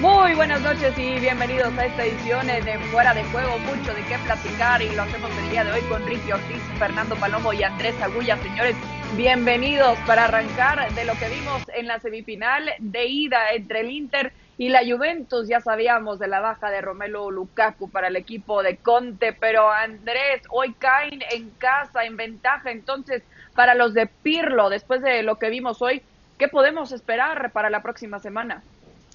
Muy 0.00 0.34
buenas 0.34 0.60
noches 0.60 0.98
y 0.98 1.20
bienvenidos 1.20 1.72
a 1.78 1.86
esta 1.86 2.04
edición 2.04 2.48
de 2.48 2.78
Fuera 2.90 3.14
de 3.14 3.22
Juego. 3.24 3.58
Mucho 3.60 3.94
de 3.94 4.02
qué 4.02 4.18
platicar 4.24 4.82
y 4.82 4.92
lo 4.92 5.02
hacemos 5.02 5.30
el 5.38 5.50
día 5.50 5.64
de 5.64 5.70
hoy 5.70 5.80
con 5.82 6.04
Ricky 6.04 6.32
Ortiz, 6.32 6.60
Fernando 6.80 7.14
Palomo 7.14 7.52
y 7.52 7.62
Andrés 7.62 7.94
Agulla. 8.02 8.36
Señores, 8.38 8.74
bienvenidos 9.16 9.96
para 10.00 10.24
arrancar 10.24 10.92
de 10.94 11.04
lo 11.04 11.14
que 11.14 11.28
vimos 11.28 11.62
en 11.74 11.86
la 11.86 12.00
semifinal 12.00 12.68
de 12.80 13.06
ida 13.06 13.52
entre 13.52 13.80
el 13.80 13.90
Inter 13.92 14.32
y 14.58 14.68
la 14.68 14.80
Juventus. 14.84 15.46
Ya 15.46 15.60
sabíamos 15.60 16.18
de 16.18 16.26
la 16.26 16.40
baja 16.40 16.70
de 16.70 16.80
Romelo 16.80 17.30
Lukaku 17.30 17.88
para 17.88 18.08
el 18.08 18.16
equipo 18.16 18.64
de 18.64 18.78
Conte, 18.78 19.32
pero 19.32 19.70
Andrés, 19.70 20.42
hoy 20.50 20.74
caen 20.74 21.22
en 21.30 21.50
casa, 21.50 22.04
en 22.04 22.16
ventaja. 22.16 22.72
Entonces, 22.72 23.22
para 23.54 23.74
los 23.76 23.94
de 23.94 24.08
Pirlo, 24.08 24.70
después 24.70 25.02
de 25.02 25.22
lo 25.22 25.36
que 25.36 25.50
vimos 25.50 25.80
hoy, 25.80 26.02
¿qué 26.36 26.48
podemos 26.48 26.90
esperar 26.90 27.52
para 27.52 27.70
la 27.70 27.80
próxima 27.80 28.18
semana? 28.18 28.64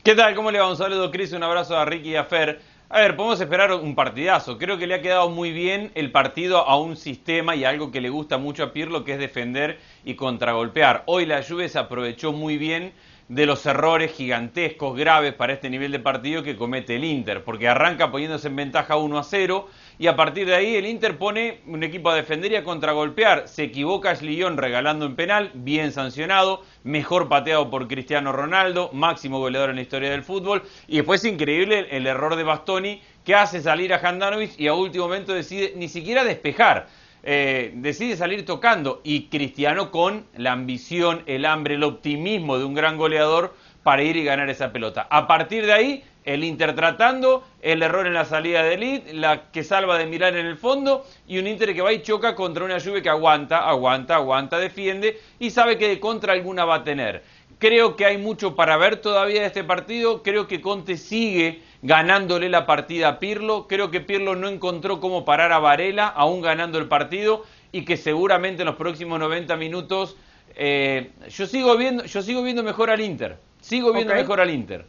¿Qué 0.02 0.16
tal? 0.16 0.34
¿Cómo 0.34 0.50
le 0.50 0.60
va? 0.60 0.70
Un 0.70 0.78
saludo, 0.78 1.12
Cris. 1.12 1.34
Un 1.34 1.44
abrazo 1.44 1.78
a 1.78 1.84
Ricky 1.84 2.12
y 2.12 2.16
a 2.16 2.24
Fer. 2.24 2.62
A 2.88 3.02
ver, 3.02 3.18
podemos 3.18 3.42
esperar 3.42 3.74
un 3.74 3.96
partidazo. 3.96 4.58
Creo 4.58 4.78
que 4.78 4.88
le 4.88 4.94
ha 4.96 5.02
quedado 5.02 5.30
muy 5.30 5.52
bien 5.52 5.92
el 5.94 6.10
partido 6.10 6.66
a 6.66 6.80
un 6.80 6.96
sistema 6.96 7.54
y 7.58 7.66
algo 7.66 7.92
que 7.92 8.00
le 8.00 8.10
gusta 8.10 8.38
mucho 8.38 8.64
a 8.64 8.72
Pirlo, 8.72 9.04
que 9.04 9.16
es 9.16 9.20
defender 9.20 9.78
y 10.06 10.16
contragolpear. 10.16 11.04
Hoy 11.06 11.26
la 11.26 11.44
Juve 11.44 11.68
se 11.68 11.80
aprovechó 11.80 12.32
muy 12.32 12.58
bien 12.58 12.94
de 13.28 13.46
los 13.46 13.66
errores 13.66 14.14
gigantescos, 14.14 14.98
graves 14.98 15.34
para 15.34 15.52
este 15.52 15.70
nivel 15.70 15.92
de 15.92 16.00
partido 16.00 16.44
que 16.44 16.56
comete 16.56 16.96
el 16.96 17.04
Inter, 17.04 17.44
porque 17.44 17.68
arranca 17.68 18.10
poniéndose 18.10 18.48
en 18.48 18.56
ventaja 18.56 18.96
1 18.96 19.20
a 19.20 19.24
0 19.24 19.68
y 20.00 20.08
a 20.08 20.16
partir 20.16 20.48
de 20.48 20.56
ahí 20.56 20.78
el 20.78 20.86
Inter 20.86 21.18
pone 21.18 21.60
un 21.68 21.84
equipo 21.84 22.10
a 22.10 22.16
defender 22.16 22.54
y 22.54 22.56
a 22.56 22.64
contragolpear. 22.64 23.50
Se 23.50 23.64
equivoca 23.64 24.14
Lyon 24.14 24.56
regalando 24.56 25.06
en 25.06 25.18
penal, 25.18 25.52
bien 25.54 25.92
sancionado, 25.92 26.64
mejor 26.84 27.28
pateado 27.28 27.70
por 27.70 27.90
Cristiano 27.90 28.32
Ronaldo, 28.32 28.90
máximo 28.94 29.40
goleador 29.40 29.72
en 29.72 29.76
la 29.76 29.82
historia 29.82 30.10
del 30.10 30.24
fútbol, 30.24 30.64
y 30.88 30.96
después 30.96 31.26
increíble 31.26 31.88
el 31.92 32.08
error 32.08 32.38
de 32.38 32.44
Bastoni 32.44 33.02
que 33.26 33.36
hace 33.36 33.62
salir 33.62 33.94
a 33.94 33.98
Handanovic 33.98 34.58
y 34.58 34.68
a 34.68 34.74
último 34.74 35.04
momento 35.04 35.34
decide 35.34 35.74
ni 35.76 35.90
siquiera 35.90 36.24
despejar 36.24 36.88
eh, 37.22 37.74
decide 37.76 38.16
salir 38.16 38.46
tocando 38.46 39.02
y 39.04 39.24
Cristiano 39.24 39.92
con 39.92 40.26
la 40.38 40.54
ambición, 40.54 41.24
el 41.26 41.46
hambre, 41.46 41.76
el 41.76 41.84
optimismo 41.84 42.58
de 42.58 42.64
un 42.64 42.74
gran 42.74 42.98
goleador 42.98 43.54
para 43.84 44.04
ir 44.04 44.16
y 44.16 44.24
ganar 44.24 44.50
esa 44.50 44.72
pelota. 44.72 45.08
A 45.10 45.28
partir 45.28 45.66
de 45.66 45.74
ahí, 45.74 46.04
el 46.26 46.44
Inter 46.44 46.76
tratando, 46.76 47.44
el 47.62 47.82
error 47.82 48.06
en 48.06 48.14
la 48.14 48.26
salida 48.26 48.64
de 48.64 48.78
Lid, 48.78 49.02
la 49.14 49.52
que 49.52 49.64
salva 49.64 49.98
de 49.98 50.06
mirar 50.06 50.36
en 50.36 50.46
el 50.46 50.58
fondo 50.58 51.06
y 51.28 51.40
un 51.40 51.48
Inter 51.48 51.74
que 51.74 51.82
va 51.82 51.94
y 51.94 52.02
choca 52.02 52.36
contra 52.36 52.66
una 52.66 52.78
lluvia 52.78 53.02
que 53.02 53.10
aguanta, 53.10 53.68
aguanta, 53.68 54.16
aguanta, 54.16 54.60
defiende 54.60 55.20
y 55.40 55.50
sabe 55.52 55.78
que 55.78 55.88
de 55.88 56.00
contra 56.00 56.34
alguna 56.34 56.66
va 56.66 56.76
a 56.76 56.84
tener. 56.84 57.24
Creo 57.58 57.96
que 57.96 58.06
hay 58.06 58.18
mucho 58.18 58.56
para 58.56 58.78
ver 58.78 58.98
todavía 58.98 59.42
de 59.42 59.48
este 59.48 59.64
partido, 59.64 60.24
creo 60.24 60.48
que 60.48 60.62
Conte 60.62 60.98
sigue 60.98 61.62
ganándole 61.82 62.50
la 62.50 62.66
partida 62.66 63.10
a 63.10 63.20
Pirlo. 63.20 63.68
Creo 63.68 63.92
que 63.92 64.00
Pirlo 64.00 64.36
no 64.36 64.48
encontró 64.48 65.00
cómo 65.00 65.26
parar 65.26 65.52
a 65.52 65.60
Varela, 65.60 66.08
aún 66.08 66.42
ganando 66.42 66.78
el 66.78 66.88
partido, 66.88 67.44
y 67.72 67.84
que 67.84 67.98
seguramente 67.98 68.62
en 68.62 68.68
los 68.68 68.76
próximos 68.76 69.20
90 69.20 69.56
minutos 69.58 70.16
eh, 70.56 71.12
yo 71.30 71.46
sigo 71.46 71.76
viendo, 71.78 72.06
yo 72.06 72.22
sigo 72.22 72.44
viendo 72.44 72.64
mejor 72.64 72.90
al 72.90 73.02
Inter. 73.02 73.38
Sigo 73.62 73.94
viendo 73.94 74.14
mejor 74.14 74.42
al 74.42 74.50
Inter. 74.50 74.86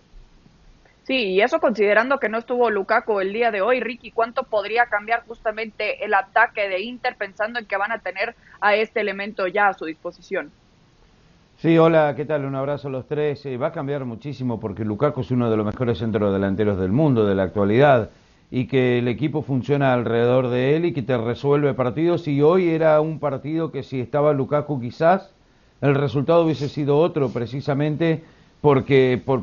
Sí, 1.10 1.30
y 1.30 1.40
eso 1.40 1.58
considerando 1.58 2.20
que 2.20 2.28
no 2.28 2.38
estuvo 2.38 2.70
Lukaku 2.70 3.18
el 3.18 3.32
día 3.32 3.50
de 3.50 3.62
hoy, 3.62 3.80
Ricky, 3.80 4.12
¿cuánto 4.12 4.44
podría 4.44 4.86
cambiar 4.86 5.24
justamente 5.26 6.04
el 6.04 6.14
ataque 6.14 6.68
de 6.68 6.82
Inter 6.82 7.16
pensando 7.16 7.58
en 7.58 7.66
que 7.66 7.76
van 7.76 7.90
a 7.90 7.98
tener 7.98 8.36
a 8.60 8.76
este 8.76 9.00
elemento 9.00 9.48
ya 9.48 9.66
a 9.66 9.74
su 9.74 9.86
disposición? 9.86 10.52
Sí, 11.56 11.76
hola, 11.76 12.14
¿qué 12.14 12.26
tal? 12.26 12.44
Un 12.44 12.54
abrazo 12.54 12.86
a 12.86 12.92
los 12.92 13.08
tres. 13.08 13.44
va 13.60 13.66
a 13.66 13.72
cambiar 13.72 14.04
muchísimo 14.04 14.60
porque 14.60 14.84
Lukaku 14.84 15.22
es 15.22 15.32
uno 15.32 15.50
de 15.50 15.56
los 15.56 15.66
mejores 15.66 15.98
centros 15.98 16.32
delanteros 16.32 16.78
del 16.78 16.92
mundo, 16.92 17.26
de 17.26 17.34
la 17.34 17.42
actualidad, 17.42 18.10
y 18.52 18.68
que 18.68 19.00
el 19.00 19.08
equipo 19.08 19.42
funciona 19.42 19.92
alrededor 19.92 20.46
de 20.46 20.76
él 20.76 20.84
y 20.84 20.92
que 20.92 21.02
te 21.02 21.18
resuelve 21.18 21.74
partidos. 21.74 22.28
Y 22.28 22.40
hoy 22.40 22.68
era 22.68 23.00
un 23.00 23.18
partido 23.18 23.72
que 23.72 23.82
si 23.82 24.00
estaba 24.00 24.32
Lukaku 24.32 24.80
quizás 24.80 25.34
el 25.80 25.96
resultado 25.96 26.44
hubiese 26.44 26.68
sido 26.68 26.98
otro, 26.98 27.30
precisamente 27.30 28.22
porque 28.60 29.20
por, 29.24 29.42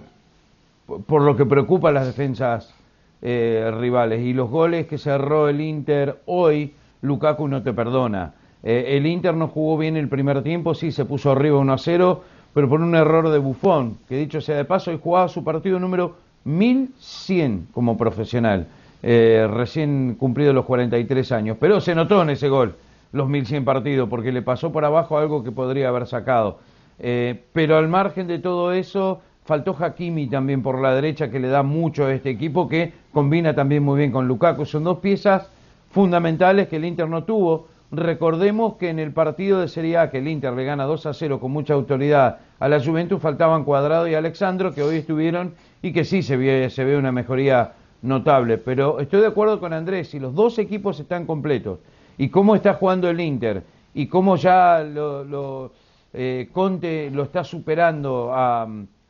por 0.87 1.21
lo 1.21 1.35
que 1.35 1.45
preocupa 1.45 1.89
a 1.89 1.91
las 1.91 2.07
defensas 2.07 2.73
eh, 3.21 3.71
rivales. 3.79 4.21
Y 4.21 4.33
los 4.33 4.49
goles 4.49 4.87
que 4.87 4.97
cerró 4.97 5.49
el 5.49 5.59
Inter 5.59 6.21
hoy, 6.25 6.73
Lukaku 7.01 7.47
no 7.47 7.61
te 7.61 7.73
perdona. 7.73 8.33
Eh, 8.63 8.95
el 8.97 9.05
Inter 9.05 9.33
no 9.35 9.47
jugó 9.47 9.77
bien 9.77 9.97
el 9.97 10.07
primer 10.07 10.43
tiempo, 10.43 10.73
sí 10.73 10.91
se 10.91 11.05
puso 11.05 11.31
arriba 11.31 11.59
1 11.59 11.73
a 11.73 11.77
0, 11.77 12.23
pero 12.53 12.69
por 12.69 12.81
un 12.81 12.95
error 12.95 13.29
de 13.29 13.37
Bufón, 13.37 13.97
que 14.07 14.17
dicho 14.17 14.39
sea 14.39 14.57
de 14.57 14.65
paso, 14.65 14.91
hoy 14.91 14.99
jugaba 15.01 15.27
su 15.27 15.43
partido 15.43 15.79
número 15.79 16.15
1100 16.45 17.67
como 17.73 17.97
profesional, 17.97 18.67
eh, 19.03 19.47
recién 19.51 20.15
cumplido 20.15 20.53
los 20.53 20.65
43 20.65 21.31
años. 21.31 21.57
Pero 21.59 21.81
se 21.81 21.95
notó 21.95 22.21
en 22.21 22.31
ese 22.31 22.49
gol 22.49 22.75
los 23.11 23.27
1100 23.27 23.65
partidos, 23.65 24.09
porque 24.09 24.31
le 24.31 24.41
pasó 24.41 24.71
por 24.71 24.85
abajo 24.85 25.17
algo 25.17 25.43
que 25.43 25.51
podría 25.51 25.89
haber 25.89 26.07
sacado. 26.07 26.59
Pero 26.99 27.77
al 27.77 27.87
margen 27.87 28.25
de 28.27 28.39
todo 28.39 28.73
eso, 28.73 29.21
faltó 29.47 29.75
Hakimi 29.79 30.27
también 30.27 30.61
por 30.61 30.79
la 30.79 30.93
derecha, 30.93 31.31
que 31.31 31.39
le 31.39 31.47
da 31.47 31.63
mucho 31.63 32.05
a 32.05 32.13
este 32.13 32.29
equipo, 32.29 32.67
que 32.67 32.93
combina 33.11 33.55
también 33.55 33.81
muy 33.81 33.97
bien 33.97 34.11
con 34.11 34.27
Lukaku. 34.27 34.65
Son 34.65 34.83
dos 34.83 34.99
piezas 34.99 35.49
fundamentales 35.89 36.67
que 36.67 36.75
el 36.75 36.85
Inter 36.85 37.09
no 37.09 37.23
tuvo 37.23 37.65
Recordemos 37.91 38.75
que 38.75 38.89
en 38.89 38.99
el 38.99 39.13
partido 39.13 39.61
de 39.61 39.69
Serie 39.69 39.97
A 39.97 40.09
que 40.09 40.17
el 40.17 40.27
Inter 40.27 40.51
le 40.53 40.65
gana 40.65 40.83
2 40.83 41.05
a 41.05 41.13
0 41.13 41.39
con 41.39 41.51
mucha 41.51 41.73
autoridad 41.73 42.39
a 42.59 42.67
la 42.67 42.83
Juventus 42.83 43.21
faltaban 43.21 43.63
Cuadrado 43.63 44.07
y 44.09 44.13
Alexandro 44.13 44.73
que 44.73 44.83
hoy 44.83 44.97
estuvieron 44.97 45.53
y 45.81 45.93
que 45.93 46.03
sí 46.03 46.21
se 46.21 46.35
ve, 46.35 46.69
se 46.69 46.83
ve 46.83 46.97
una 46.97 47.13
mejoría 47.13 47.73
notable. 48.01 48.57
Pero 48.57 48.99
estoy 48.99 49.21
de 49.21 49.27
acuerdo 49.27 49.61
con 49.61 49.71
Andrés, 49.71 50.09
si 50.09 50.19
los 50.19 50.35
dos 50.35 50.59
equipos 50.59 50.99
están 50.99 51.25
completos 51.25 51.79
y 52.17 52.27
cómo 52.27 52.55
está 52.55 52.73
jugando 52.73 53.09
el 53.09 53.21
Inter 53.21 53.63
y 53.93 54.07
cómo 54.07 54.35
ya 54.35 54.83
lo, 54.83 55.71
eh, 56.13 56.49
Conte 56.51 57.09
lo 57.09 57.23
está 57.23 57.45
superando 57.45 58.31
a, 58.33 58.67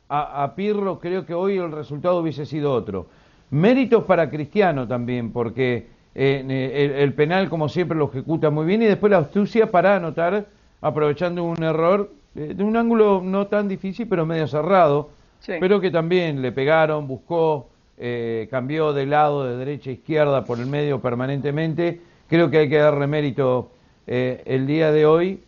a, 0.08 0.44
a 0.44 0.54
Pirlo, 0.54 0.98
creo 0.98 1.26
que 1.26 1.34
hoy 1.34 1.58
el 1.58 1.72
resultado 1.72 2.18
hubiese 2.18 2.46
sido 2.46 2.72
otro. 2.72 3.06
Méritos 3.50 4.04
para 4.04 4.28
Cristiano 4.28 4.86
también, 4.86 5.32
porque 5.32 5.86
eh, 6.20 6.96
el, 6.98 7.14
penal, 7.14 7.48
como 7.48 7.68
siempre, 7.68 7.96
lo 7.96 8.10
ejecuta 8.10 8.50
muy 8.50 8.66
bien 8.66 8.82
y 8.82 8.86
después 8.86 9.10
la 9.10 9.18
astucia 9.18 9.70
para 9.70 9.94
anotar, 9.94 10.46
aprovechando 10.80 11.44
un 11.44 11.62
error 11.62 12.10
eh, 12.34 12.54
de 12.56 12.64
un 12.64 12.76
ángulo 12.76 13.22
no 13.24 13.46
tan 13.46 13.68
difícil, 13.68 14.08
pero 14.08 14.26
medio 14.26 14.48
cerrado, 14.48 15.10
pero 15.46 15.80
que 15.80 15.92
también 15.92 16.42
le 16.42 16.50
pegaron, 16.50 17.06
buscó, 17.06 17.68
eh, 17.96 18.48
cambió 18.50 18.92
de 18.92 19.06
lado, 19.06 19.44
de 19.44 19.56
derecha 19.58 19.90
a 19.90 19.92
izquierda, 19.92 20.44
por 20.44 20.58
el 20.58 20.66
medio 20.66 21.00
permanentemente. 21.00 22.00
Creo 22.28 22.50
que 22.50 22.58
hay 22.58 22.68
que 22.68 22.78
darle 22.78 23.06
mérito 23.06 23.70
el 24.06 24.66
día 24.66 24.90
de 24.90 25.06
hoy, 25.06 25.40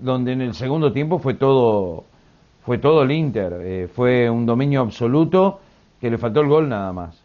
donde 0.00 0.32
en 0.32 0.40
el 0.40 0.54
segundo 0.54 0.92
tiempo 0.92 1.18
fue 1.18 1.34
todo, 1.34 2.04
fue 2.64 2.78
todo 2.78 3.02
el 3.02 3.12
Inter, 3.12 3.88
fue 3.88 4.28
un 4.30 4.46
dominio 4.46 4.80
absoluto 4.80 5.60
que 6.00 6.10
le 6.10 6.18
faltó 6.18 6.40
el 6.40 6.48
gol 6.48 6.68
nada 6.68 6.92
más. 6.92 7.22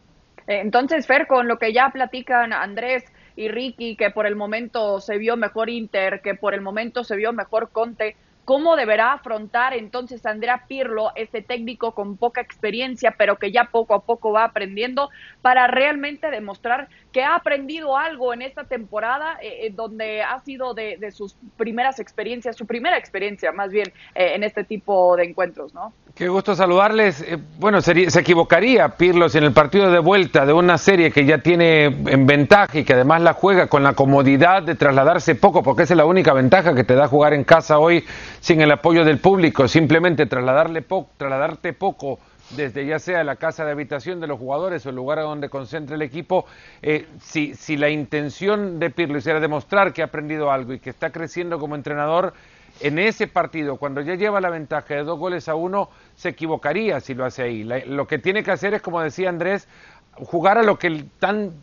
Entonces, 0.47 1.05
Fer, 1.05 1.27
con 1.27 1.47
lo 1.47 1.57
que 1.57 1.73
ya 1.73 1.89
platican 1.91 2.53
Andrés 2.53 3.03
y 3.35 3.49
Ricky, 3.49 3.95
que 3.95 4.09
por 4.09 4.25
el 4.25 4.35
momento 4.35 4.99
se 4.99 5.17
vio 5.17 5.38
mejor 5.38 5.69
Inter, 5.69 6.22
que 6.22 6.33
por 6.35 6.53
el 6.53 6.61
momento 6.61 7.03
se 7.03 7.16
vio 7.16 7.31
mejor 7.33 7.69
Conte, 7.72 8.16
¿Cómo 8.49 8.75
deberá 8.75 9.13
afrontar 9.13 9.75
entonces 9.75 10.25
Andrea 10.25 10.63
Pirlo, 10.67 11.11
este 11.13 11.43
técnico 11.43 11.91
con 11.91 12.17
poca 12.17 12.41
experiencia, 12.41 13.13
pero 13.15 13.37
que 13.37 13.51
ya 13.51 13.65
poco 13.65 13.93
a 13.93 13.99
poco 13.99 14.31
va 14.31 14.43
aprendiendo, 14.43 15.11
para 15.43 15.67
realmente 15.67 16.31
demostrar 16.31 16.87
que 17.11 17.23
ha 17.23 17.35
aprendido 17.35 17.95
algo 17.95 18.33
en 18.33 18.41
esta 18.41 18.63
temporada, 18.63 19.37
eh, 19.41 19.67
eh, 19.67 19.73
donde 19.75 20.23
ha 20.23 20.39
sido 20.39 20.73
de, 20.73 20.97
sus 21.11 21.35
primeras 21.57 21.99
experiencias, 21.99 22.55
su 22.55 22.65
primera 22.65 22.97
experiencia 22.97 23.51
más 23.51 23.71
bien 23.71 23.93
eh, 24.15 24.31
en 24.33 24.43
este 24.43 24.63
tipo 24.63 25.16
de 25.16 25.25
encuentros, 25.25 25.73
¿no? 25.75 25.93
Qué 26.16 26.27
gusto 26.27 26.53
saludarles. 26.53 27.23
bueno, 27.59 27.81
se 27.81 28.19
equivocaría 28.19 28.90
Pirlo 28.90 29.29
si 29.29 29.37
en 29.37 29.45
el 29.45 29.53
partido 29.53 29.90
de 29.90 29.99
vuelta 29.99 30.45
de 30.45 30.53
una 30.53 30.78
serie 30.78 31.11
que 31.11 31.23
ya 31.23 31.37
tiene 31.37 31.85
en 31.85 32.25
ventaja 32.25 32.78
y 32.78 32.84
que 32.84 32.93
además 32.93 33.22
la 33.22 33.34
juega 33.34 33.67
con 33.67 33.84
la 33.84 33.93
comodidad 33.93 34.63
de 34.63 34.75
trasladarse 34.75 35.35
poco, 35.35 35.63
porque 35.63 35.84
esa 35.84 35.93
es 35.93 35.97
la 35.97 36.05
única 36.05 36.34
ventaja 36.34 36.75
que 36.75 36.84
te 36.84 36.95
da 36.95 37.07
jugar 37.07 37.34
en 37.34 37.45
casa 37.45 37.79
hoy 37.79 38.03
sin 38.40 38.62
el 38.62 38.72
apoyo 38.72 39.06
del 39.06 39.20
público, 39.20 39.68
simplemente 39.68 40.26
trasladarle 40.26 40.86
trasladarte 41.18 41.74
poco 41.74 42.20
desde 42.52 42.86
ya 42.86 42.97
sea 42.97 43.24
la 43.24 43.36
casa 43.36 43.64
de 43.64 43.72
habitación 43.72 44.20
de 44.20 44.28
los 44.28 44.40
jugadores 44.40 44.86
o 44.86 44.90
el 44.90 44.96
lugar 44.96 45.20
donde 45.20 45.50
concentre 45.50 45.96
el 45.96 46.02
equipo, 46.02 46.46
eh, 46.82 47.06
si, 47.22 47.53
si 47.53 47.78
la 47.78 47.90
intención 47.90 48.80
de 48.80 48.90
Pirlo 48.90 49.20
era 49.20 49.40
demostrar 49.40 49.94
que 49.94 50.02
ha 50.02 50.06
aprendido 50.06 50.52
algo 50.52 50.74
y 50.74 50.80
que 50.80 50.90
está 50.90 51.12
creciendo 51.12 51.59
como 51.59 51.76
entrenador, 51.76 52.34
en 52.80 52.97
ese 52.97 53.28
partido, 53.28 53.78
cuando 53.78 54.02
ya 54.02 54.16
lleva 54.16 54.40
la 54.40 54.50
ventaja 54.50 54.96
de 54.96 55.03
dos 55.03 55.20
goles 55.20 55.50
a 55.50 55.56
uno, 55.56 55.90
se 56.16 56.30
equivocaría 56.30 57.00
si 57.02 57.14
lo 57.14 57.26
hace 57.26 57.44
ahí. 57.44 57.64
lo 57.64 58.08
que 58.08 58.20
tiene 58.20 58.44
que 58.44 58.52
hacer 58.52 58.74
es, 58.74 58.82
como 58.82 59.02
decía 59.02 59.30
Andrés, 59.30 59.68
jugar 60.14 60.58
a 60.58 60.64
lo 60.64 60.80
que 60.80 61.06
tan 61.20 61.53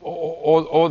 o, 0.00 0.88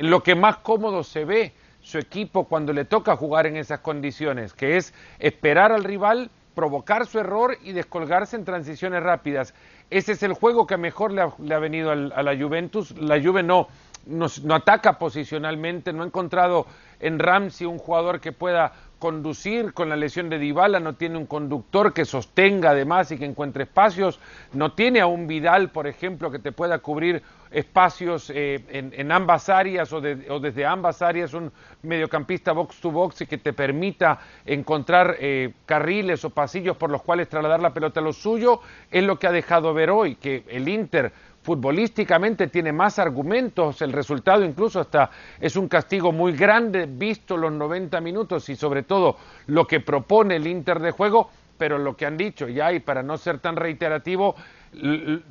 lo 0.00 0.22
que 0.22 0.34
más 0.34 0.56
cómodo 0.58 1.04
se 1.04 1.24
ve 1.24 1.52
su 1.92 1.98
equipo 1.98 2.44
cuando 2.44 2.72
le 2.72 2.86
toca 2.86 3.16
jugar 3.16 3.46
en 3.46 3.56
esas 3.56 3.80
condiciones, 3.80 4.54
que 4.54 4.78
es 4.78 4.94
esperar 5.18 5.72
al 5.72 5.84
rival, 5.84 6.30
provocar 6.54 7.06
su 7.06 7.18
error 7.18 7.58
y 7.62 7.72
descolgarse 7.72 8.34
en 8.36 8.46
transiciones 8.46 9.02
rápidas. 9.02 9.54
ese 9.90 10.12
es 10.12 10.22
el 10.22 10.32
juego 10.32 10.66
que 10.66 10.78
mejor 10.78 11.12
le 11.12 11.54
ha, 11.54 11.58
venido 11.58 11.90
a 11.90 12.22
la 12.22 12.36
Juventus. 12.36 12.92
La 12.98 13.22
Juve 13.22 13.42
no, 13.42 13.68
no, 14.06 14.26
no, 14.42 14.54
ataca 14.54 14.98
posicionalmente, 14.98 15.92
no 15.92 16.02
ha 16.02 16.06
encontrado 16.06 16.66
en 16.98 17.18
Ramsey 17.18 17.66
un 17.66 17.78
jugador 17.78 18.20
que 18.20 18.32
pueda 18.32 18.72
conducir 19.02 19.74
con 19.74 19.88
la 19.88 19.96
lesión 19.96 20.28
de 20.28 20.38
Dybala, 20.38 20.78
no 20.78 20.94
tiene 20.94 21.18
un 21.18 21.26
conductor 21.26 21.92
que 21.92 22.04
sostenga 22.04 22.70
además 22.70 23.10
y 23.10 23.18
que 23.18 23.24
encuentre 23.24 23.64
espacios, 23.64 24.20
no 24.52 24.74
tiene 24.74 25.00
a 25.00 25.08
un 25.08 25.26
Vidal, 25.26 25.70
por 25.70 25.88
ejemplo, 25.88 26.30
que 26.30 26.38
te 26.38 26.52
pueda 26.52 26.78
cubrir 26.78 27.20
espacios 27.50 28.30
eh, 28.32 28.62
en, 28.70 29.10
ambas 29.10 29.48
áreas 29.48 29.92
o, 29.92 30.00
desde 30.00 30.64
ambas 30.64 31.02
áreas, 31.02 31.34
un 31.34 31.50
mediocampista 31.82 32.52
box 32.52 32.80
to 32.80 32.92
box 32.92 33.22
y 33.22 33.26
que 33.26 33.38
te 33.38 33.52
permita 33.52 34.20
encontrar 34.46 35.16
eh, 35.18 35.52
carriles 35.66 36.24
o 36.24 36.30
pasillos 36.30 36.76
por 36.76 36.88
los 36.88 37.02
cuales 37.02 37.28
trasladar 37.28 37.60
la 37.60 37.74
pelota. 37.74 37.98
A 37.98 38.04
lo 38.04 38.12
suyo, 38.12 38.60
es 38.88 39.02
lo 39.02 39.18
que 39.18 39.26
ha 39.26 39.32
dejado 39.32 39.74
ver 39.74 39.90
hoy, 39.90 40.14
que 40.14 40.44
el 40.48 40.68
Inter 40.68 41.12
futbolísticamente 41.42 42.46
tiene 42.46 42.72
más 42.72 42.98
argumentos, 42.98 43.82
el 43.82 43.92
resultado 43.92 44.44
incluso 44.44 44.80
hasta 44.80 45.10
es 45.40 45.56
un 45.56 45.68
castigo 45.68 46.12
muy 46.12 46.32
grande 46.32 46.86
visto 46.86 47.36
los 47.36 47.52
90 47.52 48.00
minutos 48.00 48.48
y 48.48 48.56
sobre 48.56 48.84
todo 48.84 49.16
lo 49.46 49.66
que 49.66 49.80
propone 49.80 50.36
el 50.36 50.46
Inter 50.46 50.78
de 50.78 50.92
juego, 50.92 51.30
pero 51.58 51.78
lo 51.78 51.96
que 51.96 52.06
han 52.06 52.16
dicho 52.16 52.48
ya 52.48 52.72
y 52.72 52.80
para 52.80 53.02
no 53.02 53.18
ser 53.18 53.38
tan 53.38 53.56
reiterativo, 53.56 54.36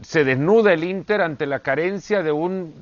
se 0.01 0.23
desnuda 0.23 0.73
el 0.73 0.83
Inter 0.83 1.21
ante 1.21 1.45
la 1.45 1.59
carencia 1.59 2.21
de 2.21 2.31
un 2.31 2.73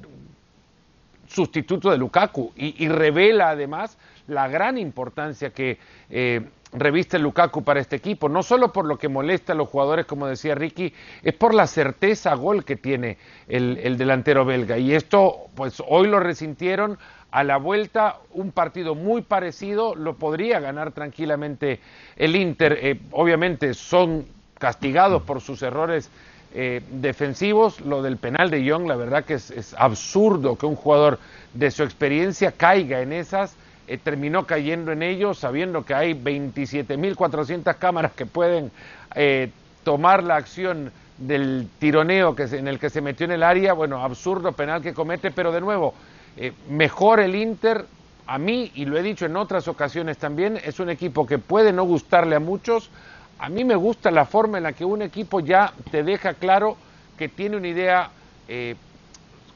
sustituto 1.28 1.92
de 1.92 1.98
Lukaku 1.98 2.52
y, 2.56 2.88
revela 2.88 3.52
además 3.52 3.98
la 4.28 4.48
gran 4.48 4.78
importancia 4.78 5.52
que 5.52 5.78
eh, 6.10 6.42
reviste 6.72 7.18
Lukaku 7.18 7.64
para 7.64 7.80
este 7.80 7.96
equipo, 7.96 8.30
no 8.30 8.44
solo 8.44 8.72
por 8.72 8.86
lo 8.86 8.98
que 8.98 9.10
molesta 9.10 9.54
a 9.54 9.56
los 9.56 9.70
jugadores, 9.70 10.06
como 10.06 10.28
decía 10.28 10.56
Ricky, 10.56 10.94
es 11.24 11.34
por 11.34 11.54
la 11.54 11.68
certeza 11.68 12.34
gol 12.36 12.64
que 12.64 12.76
tiene 12.76 13.18
el, 13.48 13.98
delantero 13.98 14.46
belga. 14.46 14.78
Y 14.78 14.94
esto, 14.94 15.48
pues 15.56 15.82
hoy 15.88 16.08
lo 16.08 16.20
resintieron. 16.20 16.98
A 17.32 17.44
la 17.44 17.58
vuelta, 17.58 18.18
un 18.32 18.52
partido 18.52 18.96
muy 18.96 19.22
parecido 19.22 19.94
lo 19.94 20.16
podría 20.16 20.60
ganar 20.60 20.94
tranquilamente 20.94 21.80
el 22.16 22.36
Inter. 22.36 22.80
Eh, 22.82 23.00
obviamente 23.12 23.76
son 23.76 24.26
castigados 24.58 25.22
por 25.22 25.40
sus 25.40 25.62
errores 25.62 26.10
eh, 26.56 26.82
defensivos. 26.90 27.82
Lo 27.82 28.02
del 28.02 28.18
penal 28.18 28.50
de 28.50 28.64
Young, 28.64 28.88
la 28.88 28.96
verdad 28.96 29.26
que 29.26 29.36
es 29.36 29.76
absurdo 29.78 30.58
que 30.58 30.66
un 30.66 30.76
jugador 30.76 31.20
de 31.54 31.70
su 31.70 31.84
experiencia 31.84 32.52
caiga 32.52 33.02
en 33.02 33.14
esas 33.14 33.56
eh, 33.90 33.98
terminó 33.98 34.46
cayendo 34.46 34.92
en 34.92 35.02
ellos, 35.02 35.40
sabiendo 35.40 35.84
que 35.84 35.96
hay 35.96 36.14
27.400 36.14 37.76
cámaras 37.80 38.12
que 38.12 38.28
pueden 38.28 38.70
eh, 39.16 39.50
tomar 39.84 40.24
la 40.24 40.36
acción 40.36 40.92
del 41.18 41.68
tironeo 41.80 42.36
que 42.36 42.44
en 42.44 42.68
el 42.68 42.78
que 42.78 42.92
se 42.92 43.02
metió 43.02 43.26
en 43.26 43.32
el 43.32 43.42
área, 43.42 43.74
bueno, 43.74 44.04
absurdo 44.04 44.52
penal 44.52 44.84
que 44.84 44.94
comete, 44.94 45.32
pero 45.32 45.52
de 45.52 45.60
nuevo, 45.60 45.96
eh, 46.38 46.54
mejor 46.70 47.20
el 47.20 47.34
Inter, 47.34 47.84
a 48.28 48.38
mí, 48.38 48.72
y 48.76 48.86
lo 48.86 48.96
he 48.96 49.02
dicho 49.02 49.26
en 49.26 49.36
otras 49.36 49.68
ocasiones 49.68 50.20
también, 50.20 50.62
es 50.64 50.80
un 50.80 50.92
equipo 50.92 51.26
que 51.26 51.40
puede 51.40 51.74
no 51.74 51.84
gustarle 51.84 52.36
a 52.36 52.40
muchos, 52.40 52.92
a 53.40 53.50
mí 53.50 53.64
me 53.64 53.76
gusta 53.76 54.12
la 54.12 54.26
forma 54.26 54.60
en 54.60 54.66
la 54.66 54.74
que 54.74 54.86
un 54.86 55.02
equipo 55.02 55.40
ya 55.40 55.74
te 55.90 56.04
deja 56.04 56.36
claro 56.36 56.78
que 57.18 57.28
tiene 57.28 57.58
una 57.58 57.70
idea 57.70 58.12